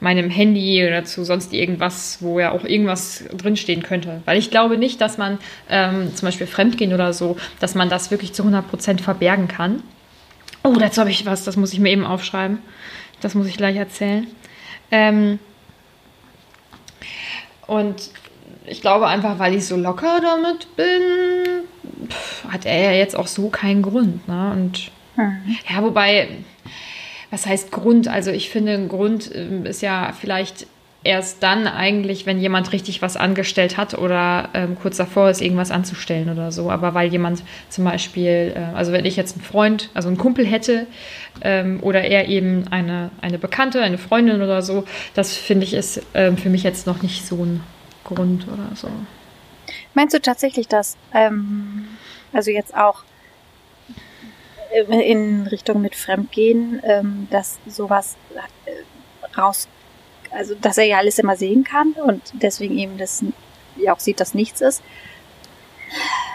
[0.00, 4.22] meinem Handy oder zu sonst irgendwas, wo ja auch irgendwas drinstehen könnte.
[4.24, 5.38] Weil ich glaube nicht, dass man
[5.68, 9.82] ähm, zum Beispiel Fremdgehen oder so, dass man das wirklich zu 100% verbergen kann.
[10.62, 12.58] Oh, dazu habe ich was, das muss ich mir eben aufschreiben.
[13.20, 14.26] Das muss ich gleich erzählen.
[14.90, 15.38] Ähm,
[17.66, 18.10] und
[18.66, 22.12] ich glaube einfach, weil ich so locker damit bin,
[22.48, 24.26] hat er ja jetzt auch so keinen Grund.
[24.28, 24.50] Ne?
[24.52, 25.56] Und mhm.
[25.68, 26.28] ja, wobei,
[27.30, 28.08] was heißt Grund?
[28.08, 30.66] Also ich finde, ein Grund ähm, ist ja vielleicht
[31.02, 35.70] erst dann eigentlich, wenn jemand richtig was angestellt hat oder ähm, kurz davor ist, irgendwas
[35.70, 36.70] anzustellen oder so.
[36.70, 40.44] Aber weil jemand zum Beispiel, äh, also wenn ich jetzt einen Freund, also einen Kumpel
[40.46, 40.86] hätte
[41.40, 44.84] ähm, oder er eben eine, eine Bekannte, eine Freundin oder so,
[45.14, 47.62] das finde ich ist ähm, für mich jetzt noch nicht so ein
[48.04, 48.88] Grund oder so.
[49.94, 51.88] Meinst du tatsächlich, dass, ähm,
[52.32, 53.04] also jetzt auch
[55.00, 58.16] in Richtung mit Fremdgehen, ähm, dass sowas
[58.66, 59.66] äh, raus
[60.30, 63.24] also dass er ja alles immer sehen kann und deswegen eben das
[63.76, 64.82] ja auch sieht, dass nichts ist.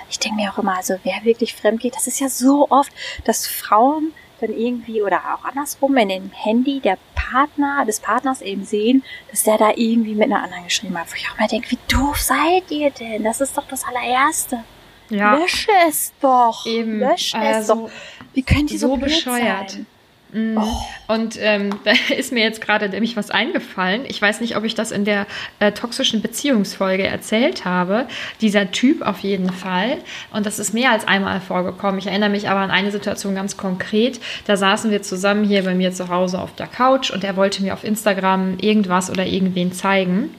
[0.10, 2.92] Ich denke mir auch immer, also wer wirklich fremd geht, das ist ja so oft,
[3.24, 8.66] dass Frauen dann irgendwie oder auch andersrum in dem Handy der Partner des Partners eben
[8.66, 11.10] sehen, dass der da irgendwie mit einer anderen geschrieben hat.
[11.12, 13.24] Wo ich auch mal denke, wie doof seid ihr denn?
[13.24, 14.64] Das ist doch das allererste.
[15.10, 15.36] Ja.
[15.36, 16.66] Lösche es doch.
[16.66, 17.00] Eben.
[17.00, 17.90] Lösche also, es doch.
[18.34, 19.72] Wie könnt ihr so, so bescheuert?
[19.72, 19.88] Sein?
[20.36, 20.58] Mhm.
[20.58, 21.14] Oh.
[21.14, 24.04] Und ähm, da ist mir jetzt gerade nämlich was eingefallen.
[24.06, 25.26] Ich weiß nicht, ob ich das in der
[25.60, 28.06] äh, toxischen Beziehungsfolge erzählt habe.
[28.42, 29.98] Dieser Typ auf jeden Fall.
[30.34, 32.00] Und das ist mehr als einmal vorgekommen.
[32.00, 34.20] Ich erinnere mich aber an eine Situation ganz konkret.
[34.46, 37.64] Da saßen wir zusammen hier bei mir zu Hause auf der Couch und er wollte
[37.64, 40.36] mir auf Instagram irgendwas oder irgendwen zeigen.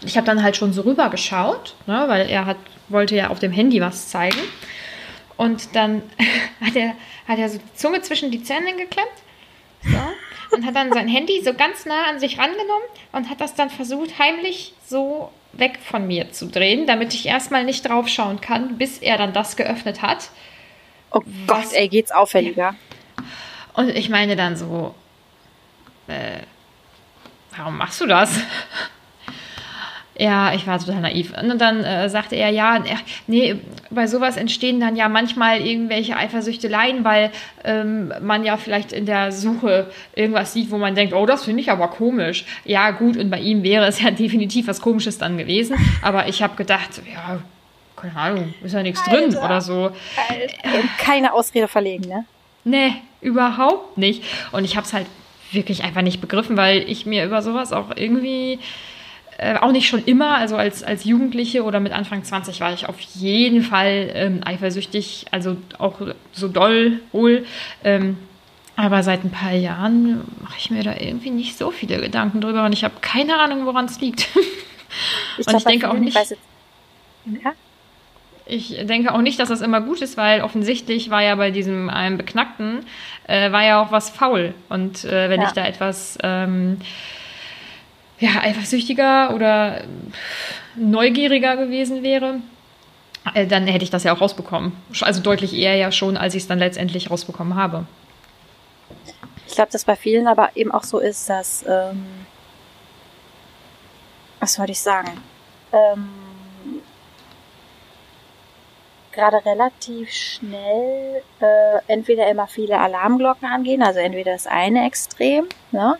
[0.00, 2.56] Und ich habe dann halt schon so rüber geschaut, ne, weil er hat,
[2.88, 4.40] wollte ja auf dem Handy was zeigen.
[5.38, 6.02] Und dann
[6.60, 6.94] hat er,
[7.28, 9.08] hat er so die Zunge zwischen die Zähne geklemmt.
[9.84, 13.54] So, und hat dann sein Handy so ganz nah an sich rangenommen und hat das
[13.54, 18.78] dann versucht, heimlich so weg von mir zu drehen, damit ich erstmal nicht draufschauen kann,
[18.78, 20.30] bis er dann das geöffnet hat.
[21.10, 22.74] Oh Gott, ey, geht's auffälliger.
[23.74, 24.94] Und ich meine dann so,
[26.06, 26.40] äh,
[27.56, 28.30] warum machst du das?
[30.18, 31.32] Ja, ich war total naiv.
[31.40, 32.82] Und dann äh, sagte er, ja,
[33.28, 33.54] nee,
[33.90, 37.30] bei sowas entstehen dann ja manchmal irgendwelche Eifersüchteleien, weil
[37.64, 41.62] ähm, man ja vielleicht in der Suche irgendwas sieht, wo man denkt, oh, das finde
[41.62, 42.44] ich aber komisch.
[42.64, 45.76] Ja, gut, und bei ihm wäre es ja definitiv was Komisches dann gewesen.
[46.02, 47.38] Aber ich habe gedacht, ja,
[47.94, 49.92] keine Ahnung, ist ja nichts drin oder so.
[50.28, 50.88] Alter.
[50.98, 52.24] Keine Ausrede verlegen, ne?
[52.64, 54.24] Nee, überhaupt nicht.
[54.50, 55.06] Und ich habe es halt
[55.52, 58.58] wirklich einfach nicht begriffen, weil ich mir über sowas auch irgendwie
[59.38, 62.88] äh, auch nicht schon immer, also als, als Jugendliche oder mit Anfang 20 war ich
[62.88, 66.00] auf jeden Fall ähm, eifersüchtig, also auch
[66.32, 67.46] so doll wohl.
[67.84, 68.18] Ähm,
[68.74, 72.64] aber seit ein paar Jahren mache ich mir da irgendwie nicht so viele Gedanken drüber
[72.64, 74.28] und ich habe keine Ahnung, woran es liegt.
[75.36, 76.16] Ich und ich denke auch nicht.
[76.16, 77.52] Ja?
[78.46, 81.90] Ich denke auch nicht, dass das immer gut ist, weil offensichtlich war ja bei diesem
[81.90, 82.80] einem Beknackten
[83.26, 84.54] äh, war ja auch was faul.
[84.70, 85.48] Und äh, wenn ja.
[85.48, 86.78] ich da etwas ähm,
[88.20, 89.82] ja, eifersüchtiger oder
[90.76, 92.40] neugieriger gewesen wäre,
[93.34, 94.72] äh, dann hätte ich das ja auch rausbekommen.
[95.00, 97.86] Also deutlich eher ja schon, als ich es dann letztendlich rausbekommen habe.
[99.46, 102.06] Ich glaube, dass bei vielen aber eben auch so ist, dass, ähm,
[104.40, 105.10] was wollte ich sagen?
[105.72, 106.08] Ähm,
[109.12, 115.98] gerade relativ schnell äh, entweder immer viele Alarmglocken angehen, also entweder das eine Extrem, ne?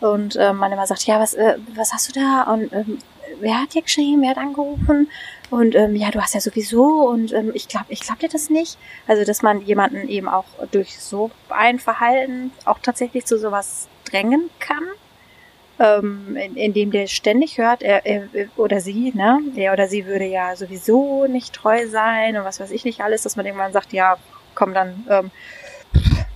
[0.00, 2.42] Und äh, man immer sagt, ja, was, äh, was hast du da?
[2.44, 2.98] Und ähm,
[3.40, 5.10] wer hat dir geschrieben, wer hat angerufen?
[5.50, 8.50] Und ähm, ja, du hast ja sowieso und ähm, ich glaube, ich glaube dir das
[8.50, 8.78] nicht.
[9.06, 14.48] Also, dass man jemanden eben auch durch so ein Verhalten auch tatsächlich zu sowas drängen
[14.60, 14.84] kann,
[15.80, 20.06] ähm, in, in dem der ständig hört, er, er oder sie, ne, er oder sie
[20.06, 23.72] würde ja sowieso nicht treu sein und was weiß ich nicht alles, dass man irgendwann
[23.72, 24.18] sagt, ja,
[24.54, 25.30] komm dann, ähm,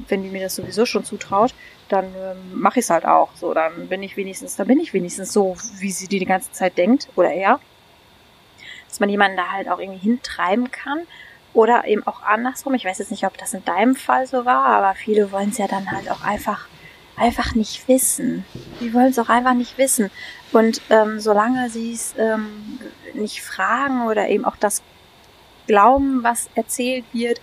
[0.09, 1.55] wenn die mir das sowieso schon zutraut,
[1.89, 3.31] dann ähm, mache ich es halt auch.
[3.37, 6.53] So, dann bin ich wenigstens, dann bin ich wenigstens so, wie sie die die ganze
[6.53, 7.61] Zeit denkt oder er.
[8.89, 11.01] Dass man jemanden da halt auch irgendwie hintreiben kann.
[11.53, 12.75] Oder eben auch andersrum.
[12.75, 15.59] Ich weiß jetzt nicht, ob das in deinem Fall so war, aber viele wollen es
[15.59, 16.67] ja dann halt auch einfach,
[17.17, 18.45] einfach nicht wissen.
[18.81, 20.11] Die wollen es auch einfach nicht wissen.
[20.53, 22.81] Und ähm, solange sie es ähm,
[23.15, 24.83] nicht fragen oder eben auch das
[25.69, 27.41] glauben, was erzählt wird,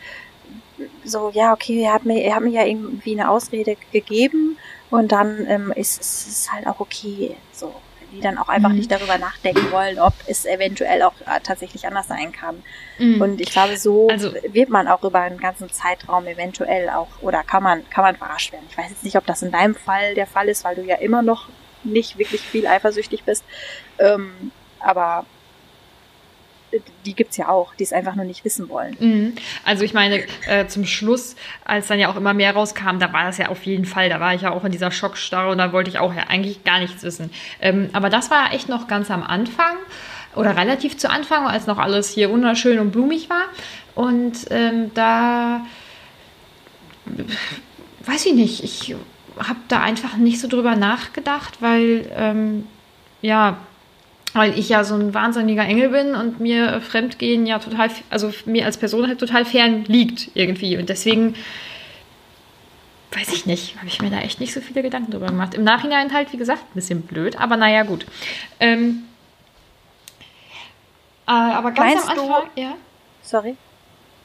[1.04, 4.58] so, ja, okay, er hat mir, er hat mir ja irgendwie eine Ausrede gegeben
[4.90, 7.74] und dann ähm, ist es halt auch okay, so,
[8.12, 8.76] die dann auch einfach mhm.
[8.76, 12.62] nicht darüber nachdenken wollen, ob es eventuell auch äh, tatsächlich anders sein kann.
[13.00, 13.22] Mhm.
[13.22, 17.44] Und ich glaube, so also, wird man auch über einen ganzen Zeitraum eventuell auch, oder
[17.44, 18.66] kann man, kann man verarscht werden.
[18.70, 20.96] Ich weiß jetzt nicht, ob das in deinem Fall der Fall ist, weil du ja
[20.96, 21.48] immer noch
[21.84, 23.44] nicht wirklich viel eifersüchtig bist.
[23.98, 25.26] Ähm, aber
[27.06, 28.96] die gibt's ja auch, die es einfach nur nicht wissen wollen.
[29.00, 29.34] Mhm.
[29.66, 33.26] Also ich meine, äh, zum Schluss, als dann ja auch immer mehr rauskam, da war
[33.26, 35.74] das ja auf jeden Fall, da war ich ja auch in dieser Schockstarre und da
[35.74, 37.32] wollte ich auch ja eigentlich gar nichts wissen.
[37.62, 39.78] Ähm, aber das war echt noch ganz am Anfang
[40.36, 43.44] oder relativ zu Anfang, als noch alles hier wunderschön und blumig war.
[43.96, 45.66] Und ähm, da
[48.06, 48.96] weiß ich nicht, ich
[49.38, 52.68] habe da einfach nicht so drüber nachgedacht, weil ähm,
[53.22, 53.58] ja,
[54.34, 58.66] weil ich ja so ein wahnsinniger Engel bin und mir Fremdgehen ja total, also mir
[58.66, 60.78] als Person halt total fern liegt irgendwie.
[60.78, 61.36] Und deswegen,
[63.12, 65.54] weiß ich nicht, habe ich mir da echt nicht so viele Gedanken drüber gemacht.
[65.54, 68.06] Im Nachhinein halt, wie gesagt, ein bisschen blöd, aber naja, gut.
[68.60, 69.04] Ähm,
[71.28, 72.74] äh, aber ganz meinst am Anfang, du, ja.
[73.22, 73.58] Sorry.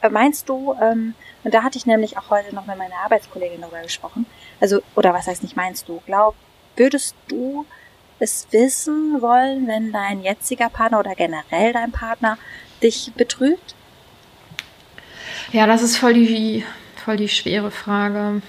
[0.01, 3.61] Äh, meinst du, ähm, und da hatte ich nämlich auch heute noch mit meiner Arbeitskollegin
[3.61, 4.25] darüber gesprochen,
[4.59, 6.35] also, oder was heißt nicht meinst du, glaub,
[6.75, 7.65] würdest du
[8.19, 12.37] es wissen wollen, wenn dein jetziger Partner oder generell dein Partner
[12.81, 13.75] dich betrügt?
[15.51, 16.63] Ja, das ist voll die,
[16.95, 18.41] voll die schwere Frage.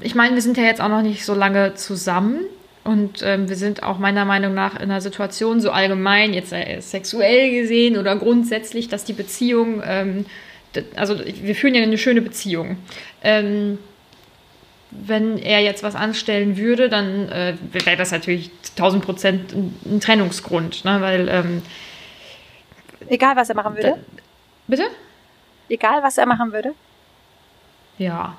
[0.00, 2.40] Ich meine, wir sind ja jetzt auch noch nicht so lange zusammen
[2.84, 6.80] und ähm, wir sind auch meiner Meinung nach in einer Situation so allgemein, jetzt äh,
[6.80, 10.24] sexuell gesehen oder grundsätzlich, dass die Beziehung, ähm,
[10.96, 12.78] also wir führen ja eine schöne Beziehung.
[13.22, 13.78] Ähm,
[14.90, 20.84] wenn er jetzt was anstellen würde, dann äh, wäre das natürlich 1000 Prozent ein, Trennungsgrund,
[20.84, 21.00] ne?
[21.00, 21.62] weil ähm,
[23.08, 23.90] egal was er machen würde.
[23.90, 23.96] Da,
[24.66, 24.84] bitte?
[25.68, 26.74] Egal was er machen würde.
[27.98, 28.36] Ja.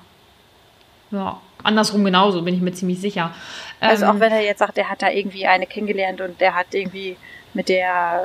[1.12, 1.40] Ja.
[1.64, 3.34] Andersrum genauso, bin ich mir ziemlich sicher.
[3.80, 6.56] Also ähm, auch wenn er jetzt sagt, er hat da irgendwie eine kennengelernt und der
[6.56, 7.18] hat irgendwie
[7.54, 8.24] mit der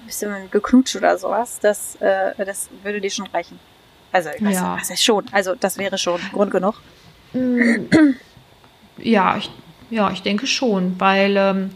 [0.00, 3.58] ein bisschen geknutscht oder sowas, das, äh, das würde dir schon reichen.
[4.10, 4.72] Also ich weiß ja.
[4.72, 5.26] nicht, was ist schon.
[5.32, 6.80] Also das wäre schon Grund genug.
[9.02, 9.50] Ja, ich,
[9.90, 11.70] ja, ich denke schon, weil ähm,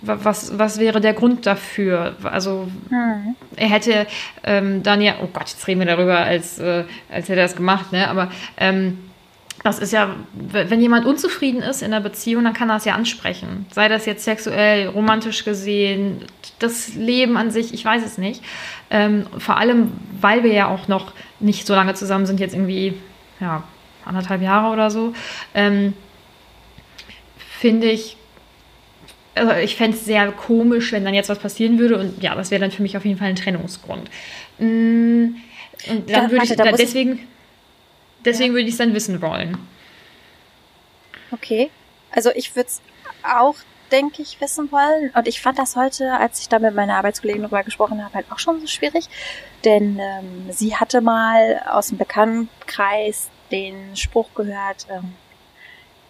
[0.00, 2.16] was, was wäre der Grund dafür?
[2.22, 3.34] Also hm.
[3.56, 4.06] er hätte
[4.44, 7.56] ähm, dann ja, oh Gott, jetzt reden wir darüber, als, äh, als hätte er das
[7.56, 8.08] gemacht, ne?
[8.08, 8.98] Aber ähm,
[9.64, 12.94] das ist ja, wenn jemand unzufrieden ist in der Beziehung, dann kann er es ja
[12.94, 13.66] ansprechen.
[13.72, 16.22] Sei das jetzt sexuell, romantisch gesehen,
[16.60, 18.40] das Leben an sich, ich weiß es nicht.
[18.88, 22.94] Ähm, vor allem, weil wir ja auch noch nicht so lange zusammen sind, jetzt irgendwie,
[23.40, 23.64] ja,
[24.08, 25.12] anderthalb Jahre oder so,
[25.54, 25.94] ähm,
[27.58, 28.16] finde ich,
[29.34, 32.50] also ich fände es sehr komisch, wenn dann jetzt was passieren würde und ja, das
[32.50, 34.10] wäre dann für mich auf jeden Fall ein Trennungsgrund.
[34.58, 35.36] Mm,
[35.88, 37.28] und dann da, würde ich, da deswegen,
[38.24, 38.54] deswegen ja.
[38.54, 39.58] würde ich es dann wissen wollen.
[41.30, 41.70] Okay.
[42.10, 42.80] Also ich würde es
[43.22, 43.54] auch,
[43.92, 45.10] denke ich, wissen wollen.
[45.14, 48.26] Und ich fand das heute, als ich da mit meiner Arbeitskollegin darüber gesprochen habe, halt
[48.30, 49.08] auch schon so schwierig.
[49.64, 55.14] Denn ähm, sie hatte mal aus dem Bekanntenkreis den Spruch gehört, ähm,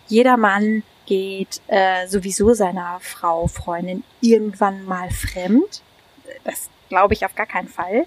[0.09, 5.83] jeder Mann geht äh, sowieso seiner Frau, Freundin irgendwann mal fremd.
[6.45, 8.07] Das glaube ich auf gar keinen Fall.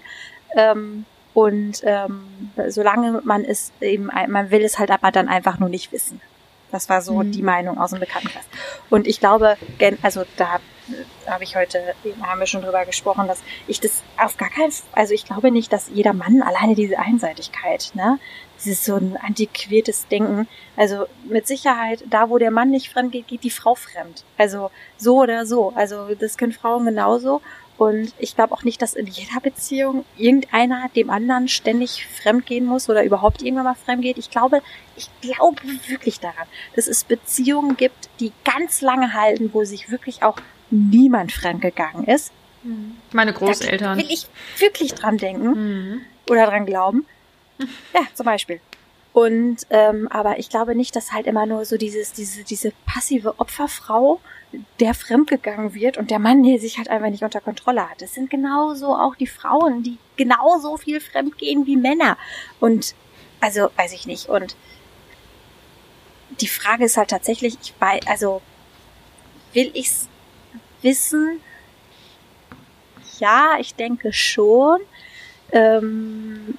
[0.56, 5.68] Ähm, und ähm, solange man es eben, man will es halt aber dann einfach nur
[5.68, 6.20] nicht wissen.
[6.72, 7.30] Das war so mhm.
[7.30, 8.44] die Meinung aus dem Bekanntenkreis.
[8.90, 9.56] Und ich glaube,
[10.02, 10.58] also da
[11.26, 15.14] habe ich heute, haben wir schon drüber gesprochen, dass ich das auf gar keinen, also
[15.14, 18.18] ich glaube nicht, dass jeder Mann alleine diese Einseitigkeit, ne,
[18.58, 20.48] dieses so ein antiquiertes Denken.
[20.76, 24.24] Also mit Sicherheit, da wo der Mann nicht fremd geht, geht die Frau fremd.
[24.38, 25.72] Also so oder so.
[25.76, 27.42] Also das können Frauen genauso.
[27.82, 32.64] Und ich glaube auch nicht, dass in jeder Beziehung irgendeiner dem anderen ständig fremd gehen
[32.64, 34.18] muss oder überhaupt irgendwann mal fremd geht.
[34.18, 34.62] Ich glaube,
[34.96, 40.22] ich glaube wirklich daran, dass es Beziehungen gibt, die ganz lange halten, wo sich wirklich
[40.22, 40.36] auch
[40.70, 42.30] niemand fremd gegangen ist.
[42.62, 42.98] Mhm.
[43.10, 43.98] Meine Großeltern.
[43.98, 46.00] Da will ich wirklich dran denken mhm.
[46.30, 47.04] oder dran glauben.
[47.94, 48.60] Ja, zum Beispiel.
[49.12, 53.38] Und ähm, aber ich glaube nicht, dass halt immer nur so dieses, diese, diese passive
[53.38, 54.20] Opferfrau,
[54.80, 58.02] der fremdgegangen wird und der Mann, der sich halt einfach nicht unter Kontrolle hat.
[58.02, 62.16] Es sind genauso auch die Frauen, die genauso viel fremdgehen wie Männer.
[62.60, 62.94] Und
[63.40, 64.28] also weiß ich nicht.
[64.28, 64.56] Und
[66.40, 68.42] die Frage ist halt tatsächlich, ich weiß, also
[69.52, 70.08] will ich's
[70.82, 71.40] wissen?
[73.18, 74.80] Ja, ich denke schon.
[75.52, 76.58] Ähm,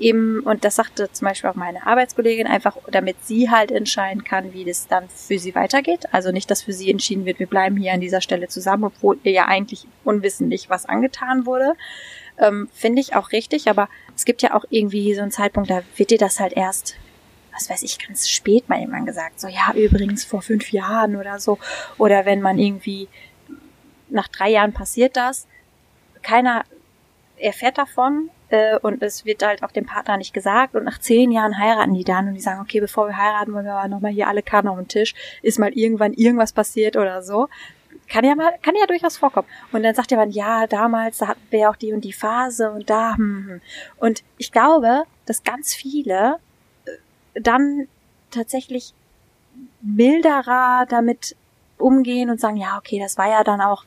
[0.00, 4.52] eben, und das sagte zum Beispiel auch meine Arbeitskollegin, einfach damit sie halt entscheiden kann,
[4.52, 6.06] wie das dann für sie weitergeht.
[6.12, 9.18] Also nicht, dass für sie entschieden wird, wir bleiben hier an dieser Stelle zusammen, obwohl
[9.22, 11.74] ihr ja eigentlich unwissentlich was angetan wurde.
[12.38, 15.82] Ähm, Finde ich auch richtig, aber es gibt ja auch irgendwie so einen Zeitpunkt, da
[15.96, 16.96] wird dir das halt erst,
[17.52, 19.40] was weiß ich, ganz spät mal jemand gesagt.
[19.40, 21.58] So, ja, übrigens vor fünf Jahren oder so.
[21.96, 23.08] Oder wenn man irgendwie
[24.08, 25.46] nach drei Jahren passiert das,
[26.22, 26.64] keiner
[27.36, 31.30] erfährt davon äh, und es wird halt auch dem Partner nicht gesagt und nach zehn
[31.30, 34.28] Jahren heiraten die dann und die sagen, okay, bevor wir heiraten, wollen wir nochmal hier
[34.28, 37.48] alle Karten auf den Tisch, ist mal irgendwann irgendwas passiert oder so.
[38.08, 39.48] Kann ja mal, kann ja durchaus vorkommen.
[39.72, 42.70] Und dann sagt jemand, ja, damals, da hatten wir ja auch die und die Phase
[42.70, 43.60] und da, hm, hm.
[43.98, 46.36] Und ich glaube, dass ganz viele
[46.86, 47.86] äh, dann
[48.30, 48.94] tatsächlich
[49.82, 51.36] milderer damit
[51.76, 53.84] umgehen und sagen, ja, okay, das war ja dann auch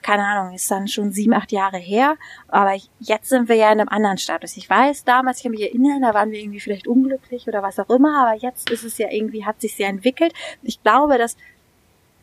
[0.00, 2.16] keine Ahnung, ist dann schon sieben, acht Jahre her.
[2.48, 4.56] Aber jetzt sind wir ja in einem anderen Status.
[4.56, 7.78] Ich weiß, damals, ich kann mich erinnern, da waren wir irgendwie vielleicht unglücklich oder was
[7.78, 10.32] auch immer, aber jetzt ist es ja irgendwie, hat sich sehr entwickelt.
[10.62, 11.36] Ich glaube, dass,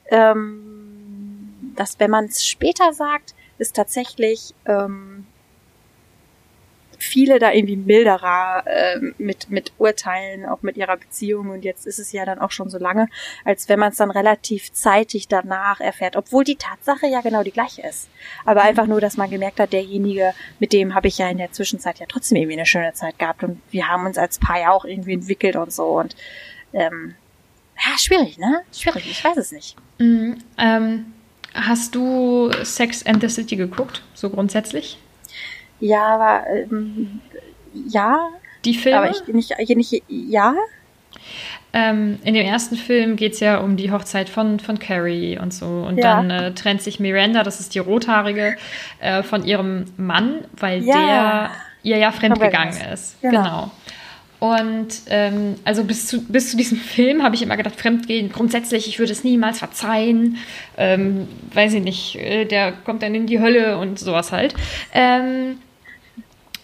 [0.10, 5.28] ähm, dass wenn man es später sagt, ist tatsächlich ähm,
[7.00, 11.50] viele da irgendwie milderer äh, mit, mit Urteilen, auch mit ihrer Beziehung.
[11.50, 13.08] Und jetzt ist es ja dann auch schon so lange,
[13.46, 17.52] als wenn man es dann relativ zeitig danach erfährt, obwohl die Tatsache ja genau die
[17.52, 18.10] gleiche ist.
[18.46, 21.52] Aber einfach nur, dass man gemerkt hat, derjenige, mit dem habe ich ja in der
[21.52, 24.72] Zwischenzeit ja trotzdem irgendwie eine schöne Zeit gehabt und wir haben uns als Paar ja
[24.72, 26.00] auch irgendwie entwickelt und so.
[26.00, 26.16] Und
[26.74, 27.16] ähm,
[27.78, 28.62] ja, schwierig, ne?
[28.74, 29.76] Schwierig, ich weiß es nicht.
[30.00, 31.14] Mhm, ähm,
[31.54, 35.00] hast du Sex and the City geguckt, so grundsätzlich?
[35.80, 37.22] Ja, aber ähm,
[37.88, 38.30] ja.
[38.66, 39.00] Die Filme?
[39.00, 40.56] Aber ich nicht, nicht ja.
[41.72, 45.54] Ähm, in dem ersten Film geht es ja um die Hochzeit von, von Carrie und
[45.54, 45.66] so.
[45.66, 46.16] Und ja.
[46.16, 48.56] dann äh, trennt sich Miranda, das ist die Rothaarige,
[49.00, 50.94] äh, von ihrem Mann, weil ja.
[50.94, 51.52] der
[51.84, 53.22] ihr ja fremdgegangen ist.
[53.22, 53.44] Genau.
[53.44, 53.72] genau.
[54.40, 58.88] Und ähm, also bis zu, bis zu diesem Film habe ich immer gedacht, Fremdgehen, grundsätzlich,
[58.88, 60.38] ich würde es niemals verzeihen.
[60.78, 64.56] Ähm, weiß ich nicht, äh, der kommt dann in die Hölle und sowas halt.
[64.94, 65.58] Ähm,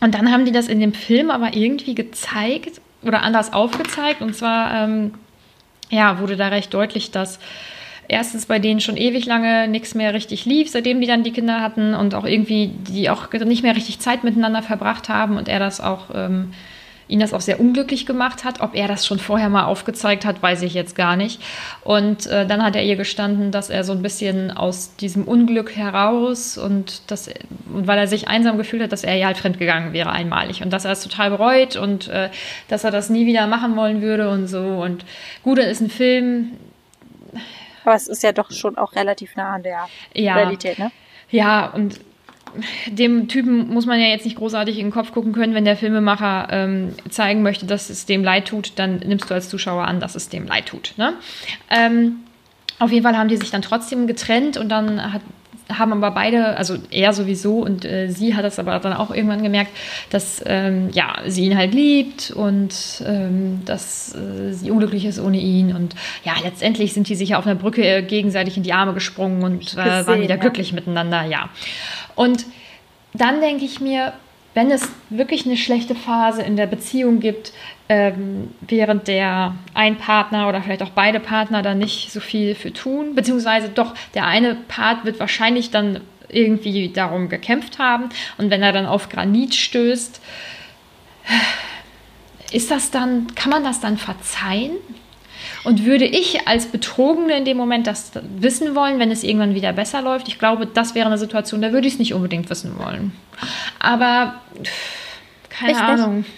[0.02, 4.22] und dann haben die das in dem Film aber irgendwie gezeigt oder anders aufgezeigt.
[4.22, 5.14] Und zwar, ähm,
[5.90, 7.40] ja, wurde da recht deutlich, dass
[8.08, 11.62] erstens bei denen schon ewig lange nichts mehr richtig lief, seitdem die dann die Kinder
[11.62, 15.60] hatten und auch irgendwie die auch nicht mehr richtig Zeit miteinander verbracht haben und er
[15.60, 16.54] das auch ähm,
[17.08, 18.62] ihn das auch sehr unglücklich gemacht hat.
[18.62, 21.42] Ob er das schon vorher mal aufgezeigt hat, weiß ich jetzt gar nicht.
[21.84, 25.76] Und äh, dann hat er ihr gestanden, dass er so ein bisschen aus diesem Unglück
[25.76, 27.30] heraus und, das,
[27.72, 30.72] und weil er sich einsam gefühlt hat, dass er ja halt fremdgegangen wäre einmalig und
[30.72, 32.30] dass er es total bereut und äh,
[32.68, 34.60] dass er das nie wieder machen wollen würde und so.
[34.60, 35.06] Und
[35.44, 36.52] gut, ist ein Film.
[37.84, 40.92] Aber es ist ja doch schon auch relativ nah an der ja, Realität, ne?
[41.30, 42.00] Ja, und
[42.88, 45.78] dem Typen muss man ja jetzt nicht großartig in den Kopf gucken können, wenn der
[45.78, 50.00] Filmemacher ähm, zeigen möchte, dass es dem leid tut, dann nimmst du als Zuschauer an,
[50.00, 50.94] dass es dem leid tut.
[50.98, 51.14] Ne?
[51.70, 52.18] Ähm,
[52.80, 55.22] auf jeden Fall haben die sich dann trotzdem getrennt und dann hat,
[55.72, 59.42] haben aber beide, also er sowieso und äh, sie hat das aber dann auch irgendwann
[59.42, 59.72] gemerkt,
[60.10, 65.38] dass ähm, ja, sie ihn halt liebt und ähm, dass äh, sie unglücklich ist ohne
[65.38, 65.76] ihn.
[65.76, 68.94] Und ja, letztendlich sind die sich ja auf einer Brücke äh, gegenseitig in die Arme
[68.94, 70.42] gesprungen und äh, waren wieder ja.
[70.42, 71.50] glücklich miteinander, ja.
[72.16, 72.46] Und
[73.14, 74.14] dann denke ich mir,
[74.54, 77.52] wenn es wirklich eine schlechte Phase in der Beziehung gibt,
[77.90, 82.72] ähm, während der ein Partner oder vielleicht auch beide Partner da nicht so viel für
[82.72, 88.64] tun, beziehungsweise doch der eine Part wird wahrscheinlich dann irgendwie darum gekämpft haben und wenn
[88.64, 90.22] er dann auf Granit stößt,
[92.52, 94.78] ist das dann, kann man das dann verzeihen?
[95.66, 99.74] Und würde ich als Betrogene in dem Moment das wissen wollen, wenn es irgendwann wieder
[99.74, 100.28] besser läuft?
[100.28, 103.14] Ich glaube, das wäre eine Situation, da würde ich es nicht unbedingt wissen wollen.
[103.80, 104.42] Aber
[105.50, 106.18] keine Echt Ahnung.
[106.18, 106.30] Nicht?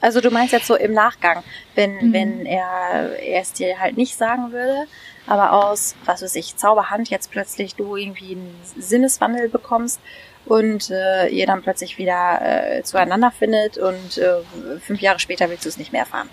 [0.00, 1.44] Also du meinst jetzt so im Nachgang,
[1.76, 2.12] wenn, mhm.
[2.12, 4.88] wenn er, er es dir halt nicht sagen würde,
[5.28, 10.00] aber aus, was weiß ich, Zauberhand jetzt plötzlich du irgendwie einen Sinneswandel bekommst
[10.44, 15.64] und äh, ihr dann plötzlich wieder äh, zueinander findet und äh, fünf Jahre später willst
[15.64, 16.28] du es nicht mehr erfahren.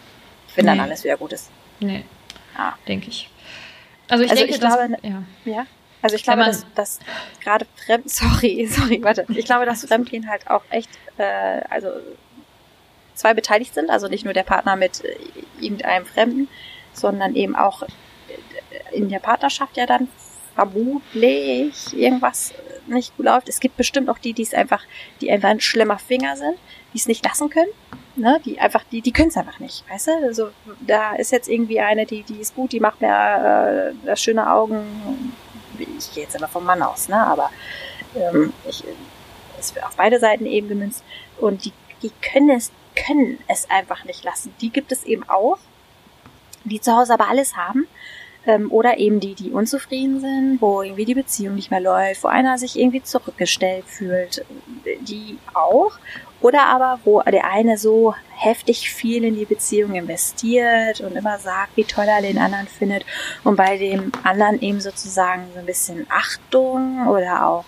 [0.55, 0.71] Wenn nee.
[0.71, 1.51] dann alles wieder gut ist.
[1.79, 2.03] Nee.
[2.60, 2.78] Ja.
[2.88, 3.30] Denke ich.
[4.10, 5.24] Also ich also denke, ich glaube, dass, ja.
[5.45, 5.66] ja.
[6.01, 6.99] Also ich glaube, dass, dass
[7.41, 9.26] gerade Fremd, sorry, sorry, warte.
[9.30, 11.89] Ich glaube, dass Fremdgehen halt auch echt, äh, also
[13.14, 15.16] zwei beteiligt sind, also nicht nur der Partner mit äh,
[15.62, 16.49] irgendeinem Fremden,
[16.93, 17.84] sondern eben auch
[18.91, 20.10] in der Partnerschaft ja dann
[20.55, 22.53] vermutlich irgendwas
[22.88, 23.47] nicht gut läuft.
[23.47, 24.84] Es gibt bestimmt auch die, die es einfach,
[25.22, 26.57] die einfach ein schlimmer Finger sind,
[26.93, 27.69] die es nicht lassen können,
[28.15, 30.11] ne, die einfach, die, die können es einfach nicht, weißt du?
[30.23, 30.49] Also
[30.81, 35.33] da ist jetzt irgendwie eine, die, die ist gut, die macht mir äh, schöne Augen.
[35.97, 37.17] Ich gehe jetzt immer vom Mann aus, ne?
[37.17, 37.49] Aber
[38.15, 38.83] ähm, ich,
[39.59, 41.03] ist auf beide Seiten eben gemünzt.
[41.39, 44.53] Und die, die können es, können es einfach nicht lassen.
[44.61, 45.57] Die gibt es eben auch,
[46.63, 47.87] die zu Hause aber alles haben
[48.45, 52.27] ähm, oder eben die, die unzufrieden sind, wo irgendwie die Beziehung nicht mehr läuft, wo
[52.27, 54.45] einer sich irgendwie zurückgestellt fühlt,
[55.01, 55.97] die auch.
[56.41, 61.75] Oder aber, wo der eine so heftig viel in die Beziehung investiert und immer sagt,
[61.75, 63.05] wie toll er den anderen findet
[63.43, 67.65] und bei dem anderen eben sozusagen so ein bisschen Achtung oder auch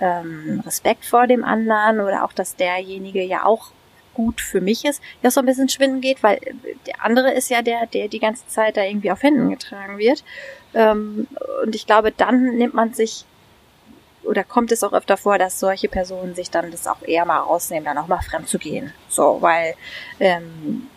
[0.00, 3.72] ähm, Respekt vor dem anderen oder auch, dass derjenige ja auch
[4.14, 6.40] gut für mich ist, ja so ein bisschen schwinden geht, weil
[6.86, 10.24] der andere ist ja der, der die ganze Zeit da irgendwie auf Händen getragen wird.
[10.74, 11.28] Ähm,
[11.62, 13.26] und ich glaube, dann nimmt man sich
[14.28, 17.38] oder kommt es auch öfter vor, dass solche Personen sich dann das auch eher mal
[17.38, 18.92] rausnehmen, dann auch mal fremd zu gehen.
[19.08, 19.74] So, weil
[20.20, 20.88] ähm,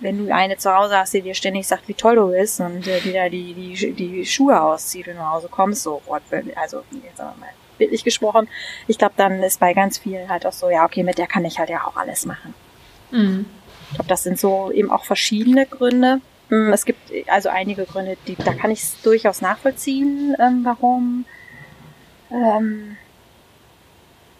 [0.00, 2.86] wenn du eine zu Hause hast, die dir ständig sagt, wie toll du bist und
[2.86, 6.82] äh, wieder die, die, die Schuhe auszieht, wenn du nach Hause kommst, so wortwörtlich, also
[7.04, 8.48] jetzt sagen wir mal bildlich gesprochen.
[8.86, 11.44] Ich glaube, dann ist bei ganz vielen halt auch so, ja, okay, mit der kann
[11.44, 12.54] ich halt ja auch alles machen.
[13.10, 13.46] Mhm.
[13.90, 16.20] Ich glaube, das sind so eben auch verschiedene Gründe.
[16.50, 21.24] Mm, es gibt also einige Gründe, die, da kann ich es durchaus nachvollziehen, ähm, warum,
[22.30, 22.96] ähm,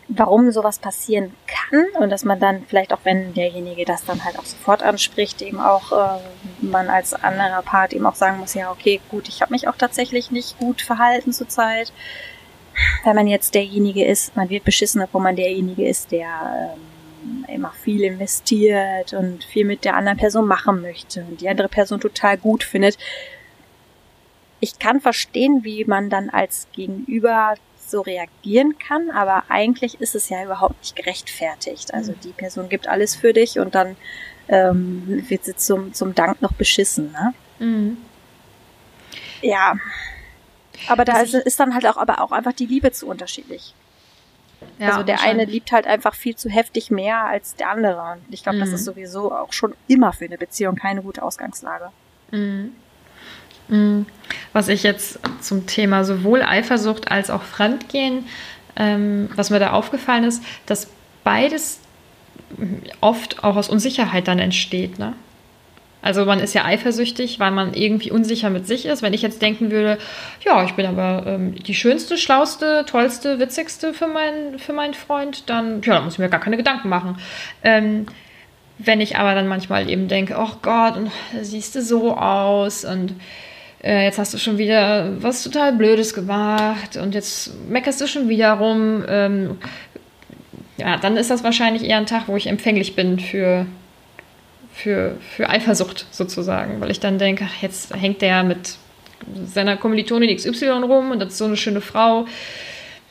[0.08, 4.38] warum sowas passieren kann und dass man dann vielleicht auch, wenn derjenige das dann halt
[4.38, 6.20] auch sofort anspricht, eben auch äh,
[6.60, 9.76] man als anderer Part eben auch sagen muss, ja, okay, gut, ich habe mich auch
[9.76, 11.92] tatsächlich nicht gut verhalten zurzeit
[13.04, 17.72] wenn man jetzt derjenige ist, man wird beschissen, obwohl man derjenige ist, der ähm, immer
[17.72, 22.38] viel investiert und viel mit der anderen Person machen möchte und die andere Person total
[22.38, 22.96] gut findet.
[24.60, 27.54] Ich kann verstehen, wie man dann als Gegenüber
[27.90, 31.92] so reagieren kann, aber eigentlich ist es ja überhaupt nicht gerechtfertigt.
[31.94, 33.96] Also die Person gibt alles für dich und dann
[34.48, 37.12] ähm, wird sie zum, zum Dank noch beschissen.
[37.12, 37.34] Ne?
[37.58, 37.96] Mhm.
[39.42, 39.76] Ja,
[40.88, 43.74] aber da ist, ist, dann halt auch, aber auch einfach die Liebe zu unterschiedlich.
[44.78, 48.12] Ja, also der eine liebt halt einfach viel zu heftig mehr als der andere.
[48.12, 48.62] Und ich glaube, mhm.
[48.62, 51.90] das ist sowieso auch schon immer für eine Beziehung keine gute Ausgangslage.
[52.30, 52.72] Mhm.
[53.70, 54.06] Mhm.
[54.52, 58.26] Was ich jetzt zum Thema sowohl Eifersucht als auch Fremdgehen,
[58.76, 60.88] ähm, was mir da aufgefallen ist, dass
[61.24, 61.80] beides
[63.00, 64.98] oft auch aus Unsicherheit dann entsteht.
[64.98, 65.14] Ne?
[66.02, 69.02] Also man ist ja eifersüchtig, weil man irgendwie unsicher mit sich ist.
[69.02, 69.98] Wenn ich jetzt denken würde,
[70.44, 75.48] ja, ich bin aber ähm, die schönste, schlauste, tollste, witzigste für, mein, für meinen Freund,
[75.48, 77.18] dann, ja, dann muss ich mir gar keine Gedanken machen.
[77.62, 78.06] Ähm,
[78.78, 81.10] wenn ich aber dann manchmal eben denke, oh Gott, und
[81.42, 83.14] siehst du so aus und
[83.82, 88.28] äh, jetzt hast du schon wieder was total Blödes gemacht und jetzt meckerst du schon
[88.28, 89.04] wieder rum.
[89.08, 89.58] Ähm,
[90.76, 93.66] ja, dann ist das wahrscheinlich eher ein Tag, wo ich empfänglich bin für
[94.72, 98.76] für, für Eifersucht sozusagen, weil ich dann denke, ach, jetzt hängt der mit
[99.44, 102.26] seiner Kommilitonin XY rum und das ist so eine schöne Frau,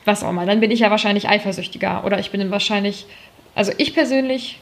[0.05, 0.47] was auch mal.
[0.47, 3.05] Dann bin ich ja wahrscheinlich eifersüchtiger oder ich bin wahrscheinlich,
[3.53, 4.59] also ich persönlich,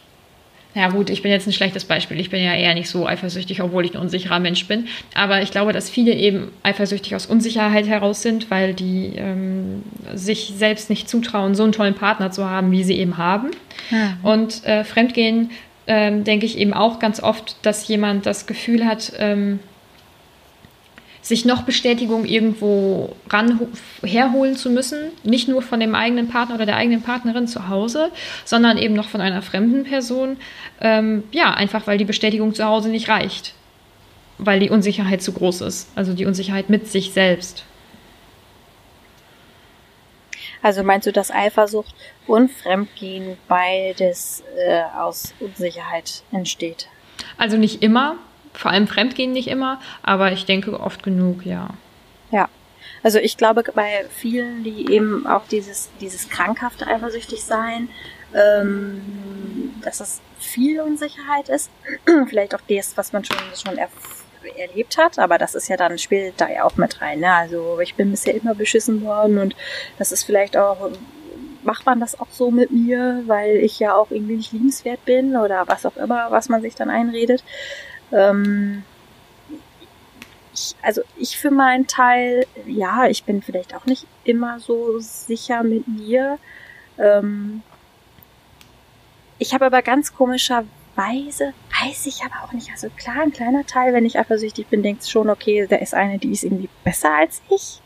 [0.75, 3.61] ja gut, ich bin jetzt ein schlechtes Beispiel, ich bin ja eher nicht so eifersüchtig,
[3.61, 7.87] obwohl ich ein unsicherer Mensch bin, aber ich glaube, dass viele eben eifersüchtig aus Unsicherheit
[7.87, 12.71] heraus sind, weil die ähm, sich selbst nicht zutrauen, so einen tollen Partner zu haben,
[12.71, 13.51] wie sie eben haben.
[13.89, 14.17] Ja.
[14.23, 15.49] Und äh, Fremdgehen
[15.87, 19.59] ähm, denke ich eben auch ganz oft, dass jemand das Gefühl hat, ähm,
[21.27, 23.59] sich noch Bestätigung irgendwo ran
[24.03, 28.11] herholen zu müssen, nicht nur von dem eigenen Partner oder der eigenen Partnerin zu Hause,
[28.45, 30.37] sondern eben noch von einer fremden Person.
[30.79, 33.53] Ähm, ja, einfach weil die Bestätigung zu Hause nicht reicht,
[34.37, 37.65] weil die Unsicherheit zu groß ist, also die Unsicherheit mit sich selbst.
[40.61, 41.93] Also meinst du, dass Eifersucht
[42.25, 46.87] und Fremdgehen beides äh, aus Unsicherheit entsteht?
[47.37, 48.17] Also nicht immer,
[48.57, 51.69] vor allem Fremdgehen nicht immer, aber ich denke oft genug, ja.
[52.31, 52.49] Ja.
[53.03, 57.89] Also ich glaube bei vielen, die eben auch dieses, dieses krankhafte eifersüchtig sein,
[58.33, 61.69] ähm, dass das viel Unsicherheit ist.
[62.27, 63.77] Vielleicht auch das, was man schon, schon
[64.57, 67.19] erlebt hat, aber das ist ja dann, spielt da ja auch mit rein.
[67.19, 67.31] Ne?
[67.31, 69.55] Also ich bin bisher immer beschissen worden und
[69.97, 70.91] das ist vielleicht auch,
[71.63, 75.35] macht man das auch so mit mir, weil ich ja auch irgendwie nicht liebenswert bin
[75.35, 77.43] oder was auch immer, was man sich dann einredet.
[78.11, 78.83] Ähm,
[80.53, 85.63] ich, also ich für meinen Teil, ja, ich bin vielleicht auch nicht immer so sicher
[85.63, 86.39] mit mir.
[86.97, 87.61] Ähm,
[89.39, 93.93] ich habe aber ganz komischerweise, weiß ich aber auch nicht, also klar, ein kleiner Teil,
[93.93, 97.41] wenn ich eifersüchtig bin, denkt schon, okay, da ist eine, die ist irgendwie besser als
[97.49, 97.81] ich.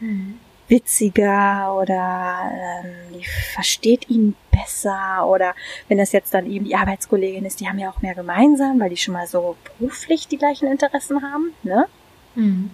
[0.00, 0.40] Mhm.
[0.68, 5.54] Witziger oder ähm, die versteht ihn besser oder
[5.88, 8.90] wenn das jetzt dann eben die Arbeitskollegin ist, die haben ja auch mehr gemeinsam, weil
[8.90, 11.86] die schon mal so beruflich die gleichen Interessen haben, ne?
[12.34, 12.70] Mhm.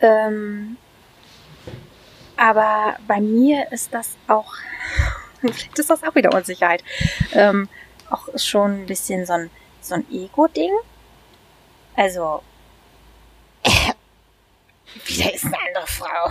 [0.00, 0.76] Ähm,
[2.36, 4.54] aber bei mir ist das auch,
[5.40, 6.82] vielleicht ist das auch wieder Unsicherheit,
[7.32, 7.68] ähm,
[8.10, 10.72] auch schon ein bisschen so ein, so ein Ego-Ding.
[11.96, 12.42] Also,
[13.62, 13.70] äh,
[15.06, 16.30] wieder ist eine andere Frau.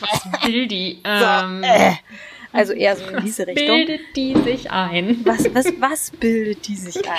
[0.00, 1.00] Was will die?
[1.04, 1.92] Ähm, so, äh,
[2.52, 3.66] also eher so in diese Richtung.
[3.66, 5.24] bildet die sich ein?
[5.24, 7.18] Was, was, was bildet die sich ein?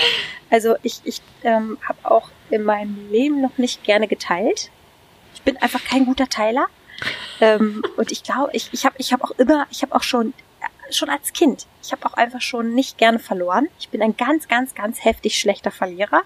[0.49, 4.71] Also ich, ich ähm, habe auch in meinem Leben noch nicht gerne geteilt.
[5.35, 6.67] Ich bin einfach kein guter Teiler.
[7.39, 10.33] Ähm, und ich glaube, ich, ich habe ich hab auch immer, ich habe auch schon,
[10.91, 13.67] schon als Kind, ich habe auch einfach schon nicht gerne verloren.
[13.79, 16.23] Ich bin ein ganz, ganz, ganz heftig schlechter Verlierer.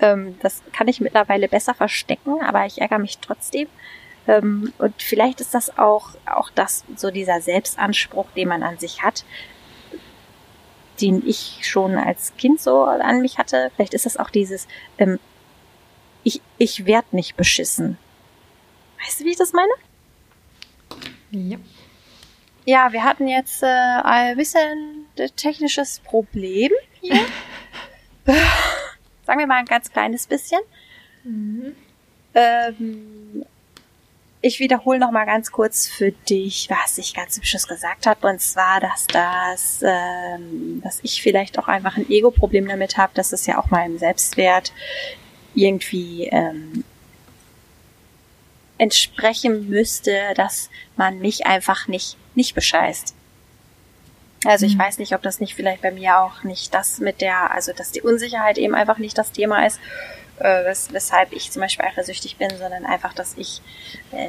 [0.00, 3.68] Ähm, das kann ich mittlerweile besser verstecken, aber ich ärgere mich trotzdem.
[4.30, 9.02] Ähm, und vielleicht ist das auch, auch das, so dieser Selbstanspruch, den man an sich
[9.02, 9.24] hat,
[11.00, 13.72] den ich schon als Kind so an mich hatte.
[13.74, 14.68] Vielleicht ist das auch dieses,
[14.98, 15.18] ähm,
[16.22, 17.98] ich, ich werd nicht beschissen.
[19.04, 19.72] Weißt du, wie ich das meine?
[21.32, 21.58] Ja.
[22.66, 26.70] Ja, wir hatten jetzt äh, ein bisschen technisches Problem
[27.00, 27.26] hier.
[29.26, 30.60] Sagen wir mal ein ganz kleines bisschen.
[31.24, 31.74] Mhm.
[32.34, 33.44] Ähm,
[34.42, 38.26] ich wiederhole noch mal ganz kurz für dich, was ich ganz im Schluss gesagt habe,
[38.26, 43.32] und zwar, dass das, ähm, dass ich vielleicht auch einfach ein Ego-Problem damit habe, dass
[43.32, 44.72] es ja auch meinem Selbstwert
[45.54, 46.84] irgendwie ähm,
[48.78, 53.14] entsprechen müsste, dass man mich einfach nicht nicht bescheißt.
[54.46, 54.80] Also ich mhm.
[54.80, 57.92] weiß nicht, ob das nicht vielleicht bei mir auch nicht das mit der, also dass
[57.92, 59.78] die Unsicherheit eben einfach nicht das Thema ist
[60.40, 63.60] äh, wes weshalb ich zum Beispiel eifersüchtig bin, sondern einfach, dass ich
[64.12, 64.28] äh,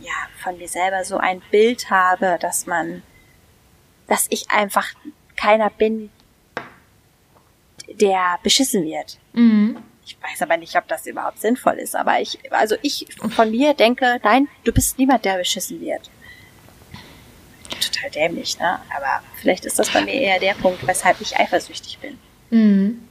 [0.00, 3.02] ja von mir selber so ein Bild habe, dass man,
[4.06, 4.88] dass ich einfach
[5.36, 6.10] keiner bin,
[7.88, 9.18] der beschissen wird.
[9.32, 9.82] Mhm.
[10.06, 13.72] Ich weiß aber nicht, ob das überhaupt sinnvoll ist, aber ich, also ich von mir
[13.74, 16.10] denke, nein, du bist niemand, der beschissen wird.
[17.80, 18.80] Total dämlich, ne?
[18.94, 22.18] Aber vielleicht ist das bei mir eher der Punkt, weshalb ich eifersüchtig bin.
[22.50, 23.08] Mhm.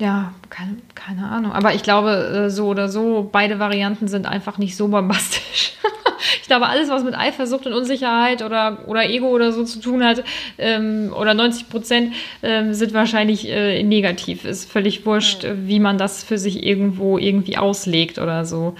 [0.00, 1.52] Ja, keine, keine Ahnung.
[1.52, 5.74] Aber ich glaube, äh, so oder so, beide Varianten sind einfach nicht so bombastisch.
[6.40, 10.02] ich glaube, alles, was mit Eifersucht und Unsicherheit oder, oder Ego oder so zu tun
[10.02, 10.24] hat,
[10.56, 14.46] ähm, oder 90 Prozent, ähm, sind wahrscheinlich äh, negativ.
[14.46, 15.68] Ist völlig wurscht, mhm.
[15.68, 18.74] wie man das für sich irgendwo irgendwie auslegt oder so.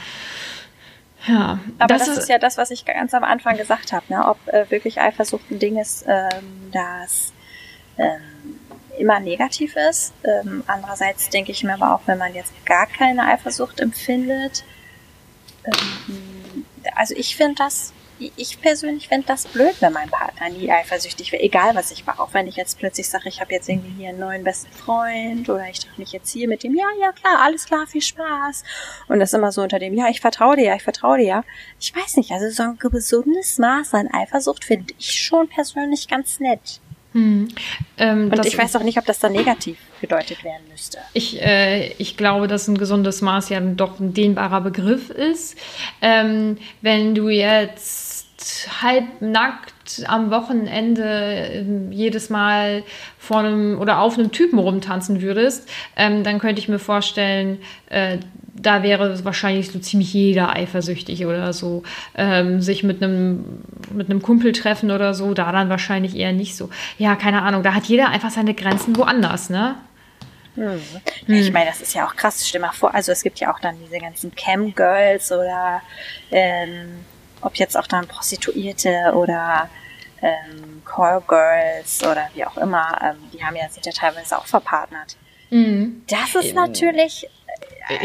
[1.29, 4.07] Ja, aber das, das ist, ist, ja das, was ich ganz am Anfang gesagt habe,
[4.09, 4.27] ne?
[4.27, 7.35] ob äh, wirklich Eifersucht ein Ding ist, ähm, das
[7.99, 8.21] ähm,
[9.01, 10.12] immer negativ ist.
[10.24, 14.64] Ähm, andererseits denke ich mir aber auch, wenn man jetzt gar keine Eifersucht empfindet,
[15.64, 21.32] ähm, also ich finde das, ich persönlich finde das blöd, wenn mein Partner nie eifersüchtig
[21.32, 22.20] wäre, egal was ich mache.
[22.20, 25.48] Auch wenn ich jetzt plötzlich sage, ich habe jetzt irgendwie hier einen neuen besten Freund
[25.48, 28.64] oder ich treffe mich jetzt hier mit dem, ja, ja, klar, alles klar, viel Spaß.
[29.09, 31.44] Und das immer so unter dem, ja, ich vertraue dir, ja, ich vertraue dir, ja.
[31.78, 36.40] Ich weiß nicht, also so ein gesundes Maß an Eifersucht finde ich schon persönlich ganz
[36.40, 36.80] nett.
[37.12, 37.48] Hm.
[37.98, 40.98] Ähm, und ich weiß auch nicht, ob das dann negativ gedeutet werden müsste.
[41.12, 45.56] Ich, äh, ich glaube, dass ein gesundes Maß ja doch ein dehnbarer Begriff ist.
[46.00, 49.20] Ähm, wenn du jetzt halb
[50.07, 52.82] am Wochenende ähm, jedes Mal
[53.18, 58.18] vor einem oder auf einem Typen rumtanzen würdest, ähm, dann könnte ich mir vorstellen, äh,
[58.55, 61.82] da wäre wahrscheinlich so ziemlich jeder eifersüchtig oder so.
[62.14, 63.62] Ähm, sich mit einem
[63.93, 66.70] mit einem Kumpel treffen oder so, da dann wahrscheinlich eher nicht so.
[66.99, 69.76] Ja, keine Ahnung, da hat jeder einfach seine Grenzen woanders, ne?
[70.57, 70.80] Hm.
[71.26, 72.47] Ich meine, das ist ja auch krass.
[72.47, 75.80] Stell mal vor, also es gibt ja auch dann diese ganzen Cam-Girls oder
[76.30, 77.05] ähm,
[77.41, 79.70] ob jetzt auch dann Prostituierte oder
[80.23, 85.16] ähm, Call-Girls oder wie auch immer, ähm, die haben ja, sind ja teilweise auch verpartnert.
[85.51, 86.03] Mhm.
[86.09, 87.29] Das ist natürlich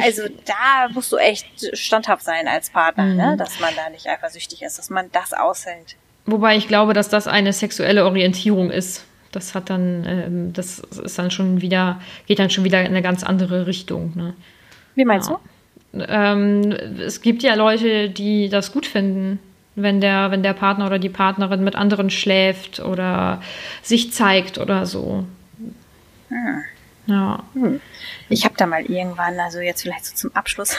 [0.04, 1.48] also da musst du echt
[1.78, 3.12] standhaft sein als Partner, ne?
[3.12, 3.18] mhm.
[3.18, 3.38] ne?
[3.38, 5.96] dass man da nicht eifersüchtig ist, dass man das aushält.
[6.26, 11.20] Wobei ich glaube, dass das eine sexuelle Orientierung ist Das hat dann, ähm, das ist
[11.20, 14.14] dann schon wieder, geht dann schon wieder in eine ganz andere Richtung.
[14.16, 14.34] Ne?
[14.96, 15.40] Wie meinst ja.
[15.94, 16.04] du?
[16.08, 19.40] Ähm, es gibt ja Leute, die das gut finden,
[19.76, 23.42] wenn der, wenn der Partner oder die Partnerin mit anderen schläft oder
[23.82, 25.26] sich zeigt oder so.
[26.30, 26.64] Hm.
[27.08, 27.44] Ja.
[27.54, 27.82] Hm.
[28.30, 30.78] Ich habe da mal irgendwann, also jetzt vielleicht so zum Abschluss,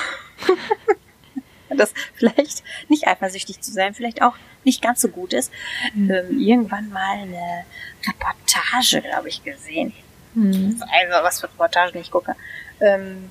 [1.76, 4.34] das vielleicht nicht eifersüchtig zu sein, vielleicht auch
[4.64, 5.53] nicht ganz so gut ist,
[5.94, 6.11] mhm.
[6.11, 7.64] ähm, irgendwann mal eine
[8.07, 9.92] Reportage, glaube ich, gesehen.
[10.34, 10.82] Mhm.
[10.82, 12.34] Also was für Reportagen ich gucke.
[12.80, 13.30] Ähm,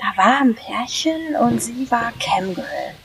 [0.00, 2.64] da war ein Pärchen und sie war Camgirl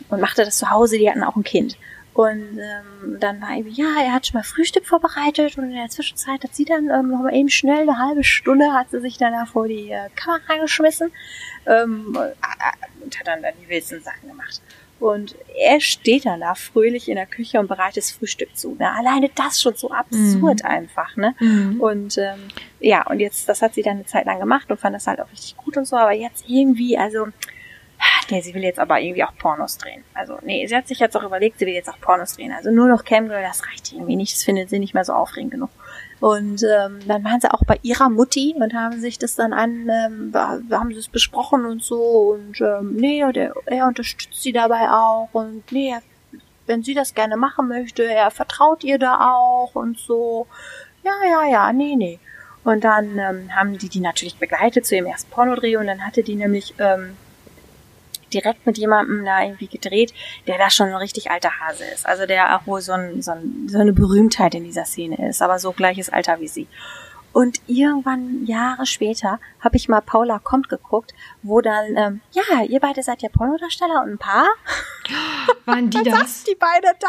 [0.09, 1.77] und machte das zu Hause, die hatten auch ein Kind.
[2.13, 5.89] Und ähm, dann war eben, ja, er hat schon mal Frühstück vorbereitet und in der
[5.89, 9.17] Zwischenzeit hat sie dann ähm, noch mal eben schnell eine halbe Stunde hat sie sich
[9.17, 11.11] dann da vor die äh, Kamera geschmissen
[11.65, 12.17] ähm,
[13.03, 14.61] und hat dann, dann die wilden Sachen gemacht.
[14.99, 18.75] Und er steht dann da fröhlich in der Küche und bereitet das Frühstück zu.
[18.75, 18.89] Ne?
[18.91, 20.69] Alleine das schon so absurd mhm.
[20.69, 21.35] einfach, ne?
[21.39, 21.81] Mhm.
[21.81, 22.47] Und ähm,
[22.79, 25.19] ja, und jetzt, das hat sie dann eine Zeit lang gemacht und fand das halt
[25.19, 27.27] auch richtig gut und so, aber jetzt irgendwie, also
[28.29, 30.03] nee, sie will jetzt aber irgendwie auch Pornos drehen.
[30.13, 32.51] Also, nee, sie hat sich jetzt auch überlegt, sie will jetzt auch Pornos drehen.
[32.51, 34.33] Also nur noch Camgirl, das reicht irgendwie nicht.
[34.33, 35.69] Das findet sie nicht mehr so aufregend genug.
[36.25, 39.87] Und ähm, dann waren sie auch bei ihrer Mutti und haben sich das dann an,
[39.87, 42.33] ähm, haben sie es besprochen und so.
[42.33, 45.29] Und ähm, nee, der, er unterstützt sie dabei auch.
[45.33, 45.93] Und nee,
[46.65, 50.47] wenn sie das gerne machen möchte, er vertraut ihr da auch und so.
[51.03, 52.17] Ja, ja, ja, nee, nee.
[52.63, 56.23] Und dann ähm, haben die die natürlich begleitet zu ihrem ersten Pornodreh und dann hatte
[56.23, 57.17] die nämlich ähm,
[58.35, 60.13] direkt mit jemandem da irgendwie gedreht,
[60.45, 62.05] der da schon ein richtig alter Hase ist.
[62.05, 65.41] Also der auch wohl so, ein, so, ein, so eine Berühmtheit in dieser Szene ist,
[65.41, 66.67] aber so gleiches Alter wie sie.
[67.35, 71.13] Und irgendwann Jahre später habe ich mal Paula kommt geguckt,
[71.43, 74.47] wo dann, ähm, ja, ihr beide seid ja Pornodarsteller und ein Paar.
[75.65, 76.45] Waren die das?
[76.45, 77.07] die beide da.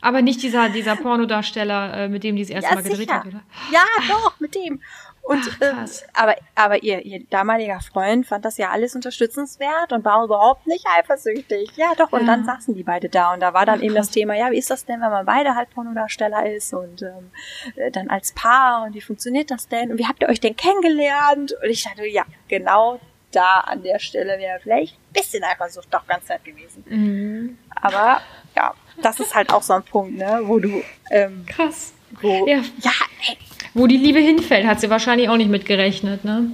[0.00, 3.14] Aber nicht dieser, dieser Pornodarsteller, äh, mit dem die das erste ja, Mal gedreht sicher.
[3.16, 3.42] hat, oder?
[3.70, 4.80] Ja, doch, mit dem.
[5.28, 10.02] Und Ach, ähm, aber aber ihr, ihr damaliger Freund fand das ja alles unterstützenswert und
[10.02, 11.70] war überhaupt nicht eifersüchtig.
[11.76, 12.10] Ja, doch.
[12.12, 12.28] Und ja.
[12.28, 14.56] dann saßen die beide da und da war dann Ach, eben das Thema, ja, wie
[14.56, 17.30] ist das denn, wenn man beide halt Pornodarsteller ist und ähm,
[17.76, 20.56] äh, dann als Paar und wie funktioniert das denn und wie habt ihr euch denn
[20.56, 21.52] kennengelernt?
[21.62, 22.98] Und ich dachte, ja, genau
[23.30, 26.84] da an der Stelle wäre vielleicht ein bisschen Eifersucht doch ganz nett gewesen.
[26.88, 27.58] Mhm.
[27.82, 28.22] Aber
[28.56, 28.72] ja,
[29.02, 31.92] das ist halt auch so ein Punkt, ne, wo du ähm, krass.
[32.22, 32.92] Wo, ja, ja
[33.28, 33.36] ey,
[33.74, 36.50] wo die Liebe hinfällt, hat sie wahrscheinlich auch nicht mitgerechnet, ne?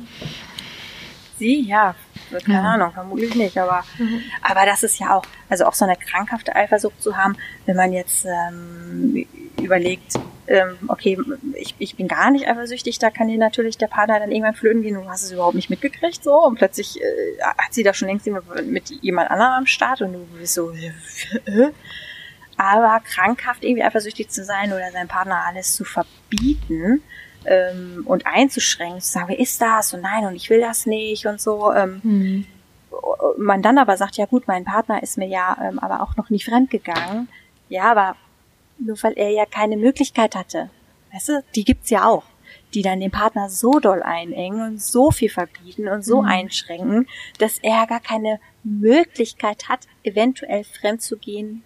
[1.38, 1.94] Sie, ja.
[2.30, 2.62] Keine ja.
[2.62, 4.20] Ahnung, vermutlich nicht, aber, mhm.
[4.42, 7.36] aber das ist ja auch, also auch so eine krankhafte Eifersucht zu haben,
[7.66, 9.26] wenn man jetzt ähm,
[9.62, 10.14] überlegt,
[10.46, 11.18] ähm, okay,
[11.54, 14.82] ich, ich bin gar nicht eifersüchtig, da kann dir natürlich der Partner dann irgendwann flöten
[14.82, 18.08] gehen, du hast es überhaupt nicht mitgekriegt, so, und plötzlich äh, hat sie da schon
[18.08, 18.28] längst
[18.64, 20.70] mit jemand anderem am Start und du bist so,
[21.44, 21.70] äh,
[22.58, 27.02] aber krankhaft irgendwie eifersüchtig zu sein oder seinem Partner alles zu verbieten
[27.44, 31.26] ähm, und einzuschränken, zu sagen, wie ist das und nein und ich will das nicht
[31.26, 31.72] und so.
[31.72, 32.46] Ähm, mhm.
[33.38, 36.30] Man dann aber sagt, ja gut, mein Partner ist mir ja ähm, aber auch noch
[36.30, 37.28] nie fremd gegangen.
[37.68, 38.16] Ja, aber
[38.78, 40.70] nur weil er ja keine Möglichkeit hatte.
[41.12, 42.24] Weißt du, die gibt's ja auch
[42.74, 46.28] die dann den Partner so doll einengen und so viel verbieten und so mhm.
[46.28, 47.06] einschränken,
[47.38, 51.62] dass er gar keine Möglichkeit hat, eventuell fremd zu gehen,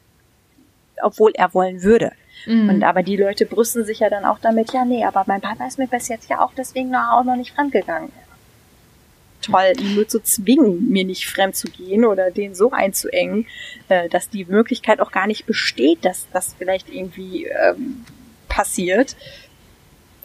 [1.03, 2.13] obwohl er wollen würde.
[2.47, 2.69] Mhm.
[2.69, 5.67] Und aber die Leute brüsten sich ja dann auch damit, ja, nee, aber mein Partner
[5.67, 8.13] ist mir bis jetzt ja auch deswegen noch, auch noch nicht fremdgegangen.
[9.43, 13.47] Toll, ihn nur zu zwingen, mir nicht fremd zu gehen oder den so einzuengen,
[13.89, 18.05] äh, dass die Möglichkeit auch gar nicht besteht, dass das vielleicht irgendwie ähm,
[18.49, 19.17] passiert,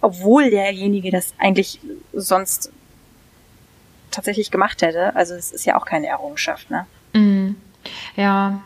[0.01, 1.79] obwohl derjenige das eigentlich
[2.11, 2.71] sonst
[4.09, 5.15] tatsächlich gemacht hätte.
[5.15, 6.87] Also es ist ja auch keine Errungenschaft, ne?
[7.13, 7.55] Mhm.
[8.15, 8.63] Ja,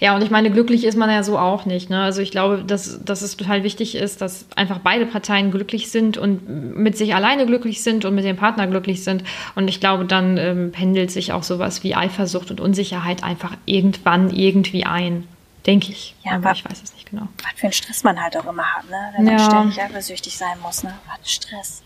[0.00, 1.90] ja, und ich meine, glücklich ist man ja so auch nicht.
[1.90, 2.02] Ne?
[2.02, 6.18] Also ich glaube, dass, dass es total wichtig ist, dass einfach beide Parteien glücklich sind
[6.18, 9.24] und mit sich alleine glücklich sind und mit dem Partner glücklich sind.
[9.54, 14.30] Und ich glaube, dann ähm, pendelt sich auch sowas wie Eifersucht und Unsicherheit einfach irgendwann
[14.30, 15.26] irgendwie ein.
[15.66, 16.14] Denke ich.
[16.24, 17.28] Ja, aber ich weiß es nicht genau.
[17.42, 18.96] Was für einen Stress man halt auch immer hat, ne?
[19.16, 19.44] Wenn man ja.
[19.44, 20.94] ständig eifersüchtig sein muss, ne?
[21.08, 21.82] Was Stress.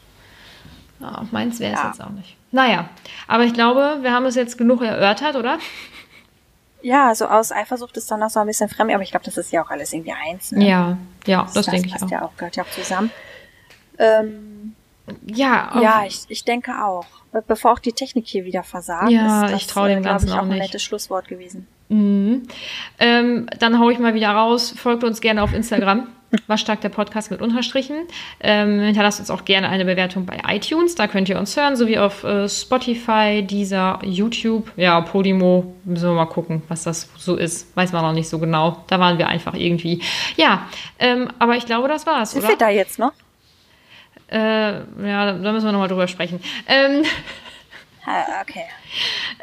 [1.00, 1.88] Ja, meins wäre es ja.
[1.88, 2.36] jetzt auch nicht.
[2.52, 2.88] Naja,
[3.26, 5.58] aber ich glaube, wir haben es jetzt genug erörtert, oder?
[6.82, 9.36] Ja, so aus Eifersucht ist dann noch so ein bisschen fremd, aber ich glaube, das
[9.36, 10.52] ist ja auch alles irgendwie eins.
[10.52, 10.68] Ne?
[10.68, 12.10] Ja, ja, das, das denke ich auch.
[12.10, 12.36] Ja auch.
[12.36, 13.10] Gehört ja auch zusammen.
[13.98, 14.74] Ähm,
[15.26, 17.06] ja, ja, ich, ich denke auch.
[17.46, 20.28] Bevor auch die Technik hier wieder versagt, ja, ist das, ich traue dem äh, Ganzen
[20.28, 21.66] ich, auch, auch ein nettes Schlusswort gewesen.
[21.88, 22.42] Mhm.
[22.98, 24.74] Ähm, dann hau ich mal wieder raus.
[24.76, 26.08] Folgt uns gerne auf Instagram.
[26.46, 28.06] Was stark der Podcast mit Unterstrichen.
[28.40, 30.94] Ähm, hinterlasst uns auch gerne eine Bewertung bei iTunes.
[30.94, 34.72] Da könnt ihr uns hören, sowie auf äh, Spotify, dieser YouTube.
[34.76, 35.74] Ja, Podimo.
[35.84, 37.76] Müssen wir mal gucken, was das so ist.
[37.76, 38.82] Weiß man noch nicht so genau.
[38.88, 40.00] Da waren wir einfach irgendwie.
[40.36, 40.68] Ja,
[40.98, 42.32] ähm, aber ich glaube, das war's.
[42.32, 42.50] Sind oder?
[42.50, 43.12] wir da jetzt noch?
[44.30, 46.40] Äh, ja, da müssen wir nochmal drüber sprechen.
[46.66, 47.02] Ähm,
[48.40, 48.64] okay.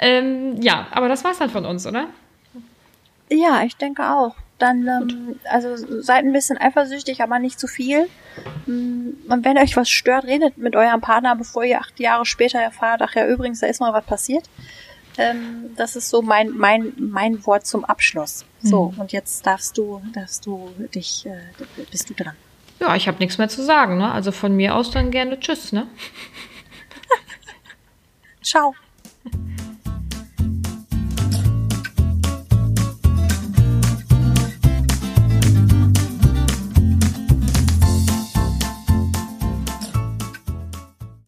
[0.02, 2.08] Ähm, ja, aber das war's dann von uns, oder?
[3.30, 4.34] Ja, ich denke auch.
[4.60, 8.08] Dann, ähm, also seid ein bisschen eifersüchtig, aber nicht zu viel.
[8.66, 12.60] Mm, und wenn euch was stört, redet mit eurem Partner, bevor ihr acht Jahre später
[12.60, 14.50] erfahrt, ach ja, übrigens, da ist mal was passiert.
[15.18, 18.46] Ähm, das ist so mein, mein, mein Wort zum Abschluss.
[18.62, 19.02] So, mhm.
[19.02, 21.40] und jetzt darfst du, darfst du dich, äh,
[21.90, 22.36] bist du dran.
[22.80, 24.12] Ja, ich habe nichts mehr zu sagen, ne?
[24.12, 25.88] Also von mir aus dann gerne Tschüss, ne?
[28.42, 28.74] Ciao.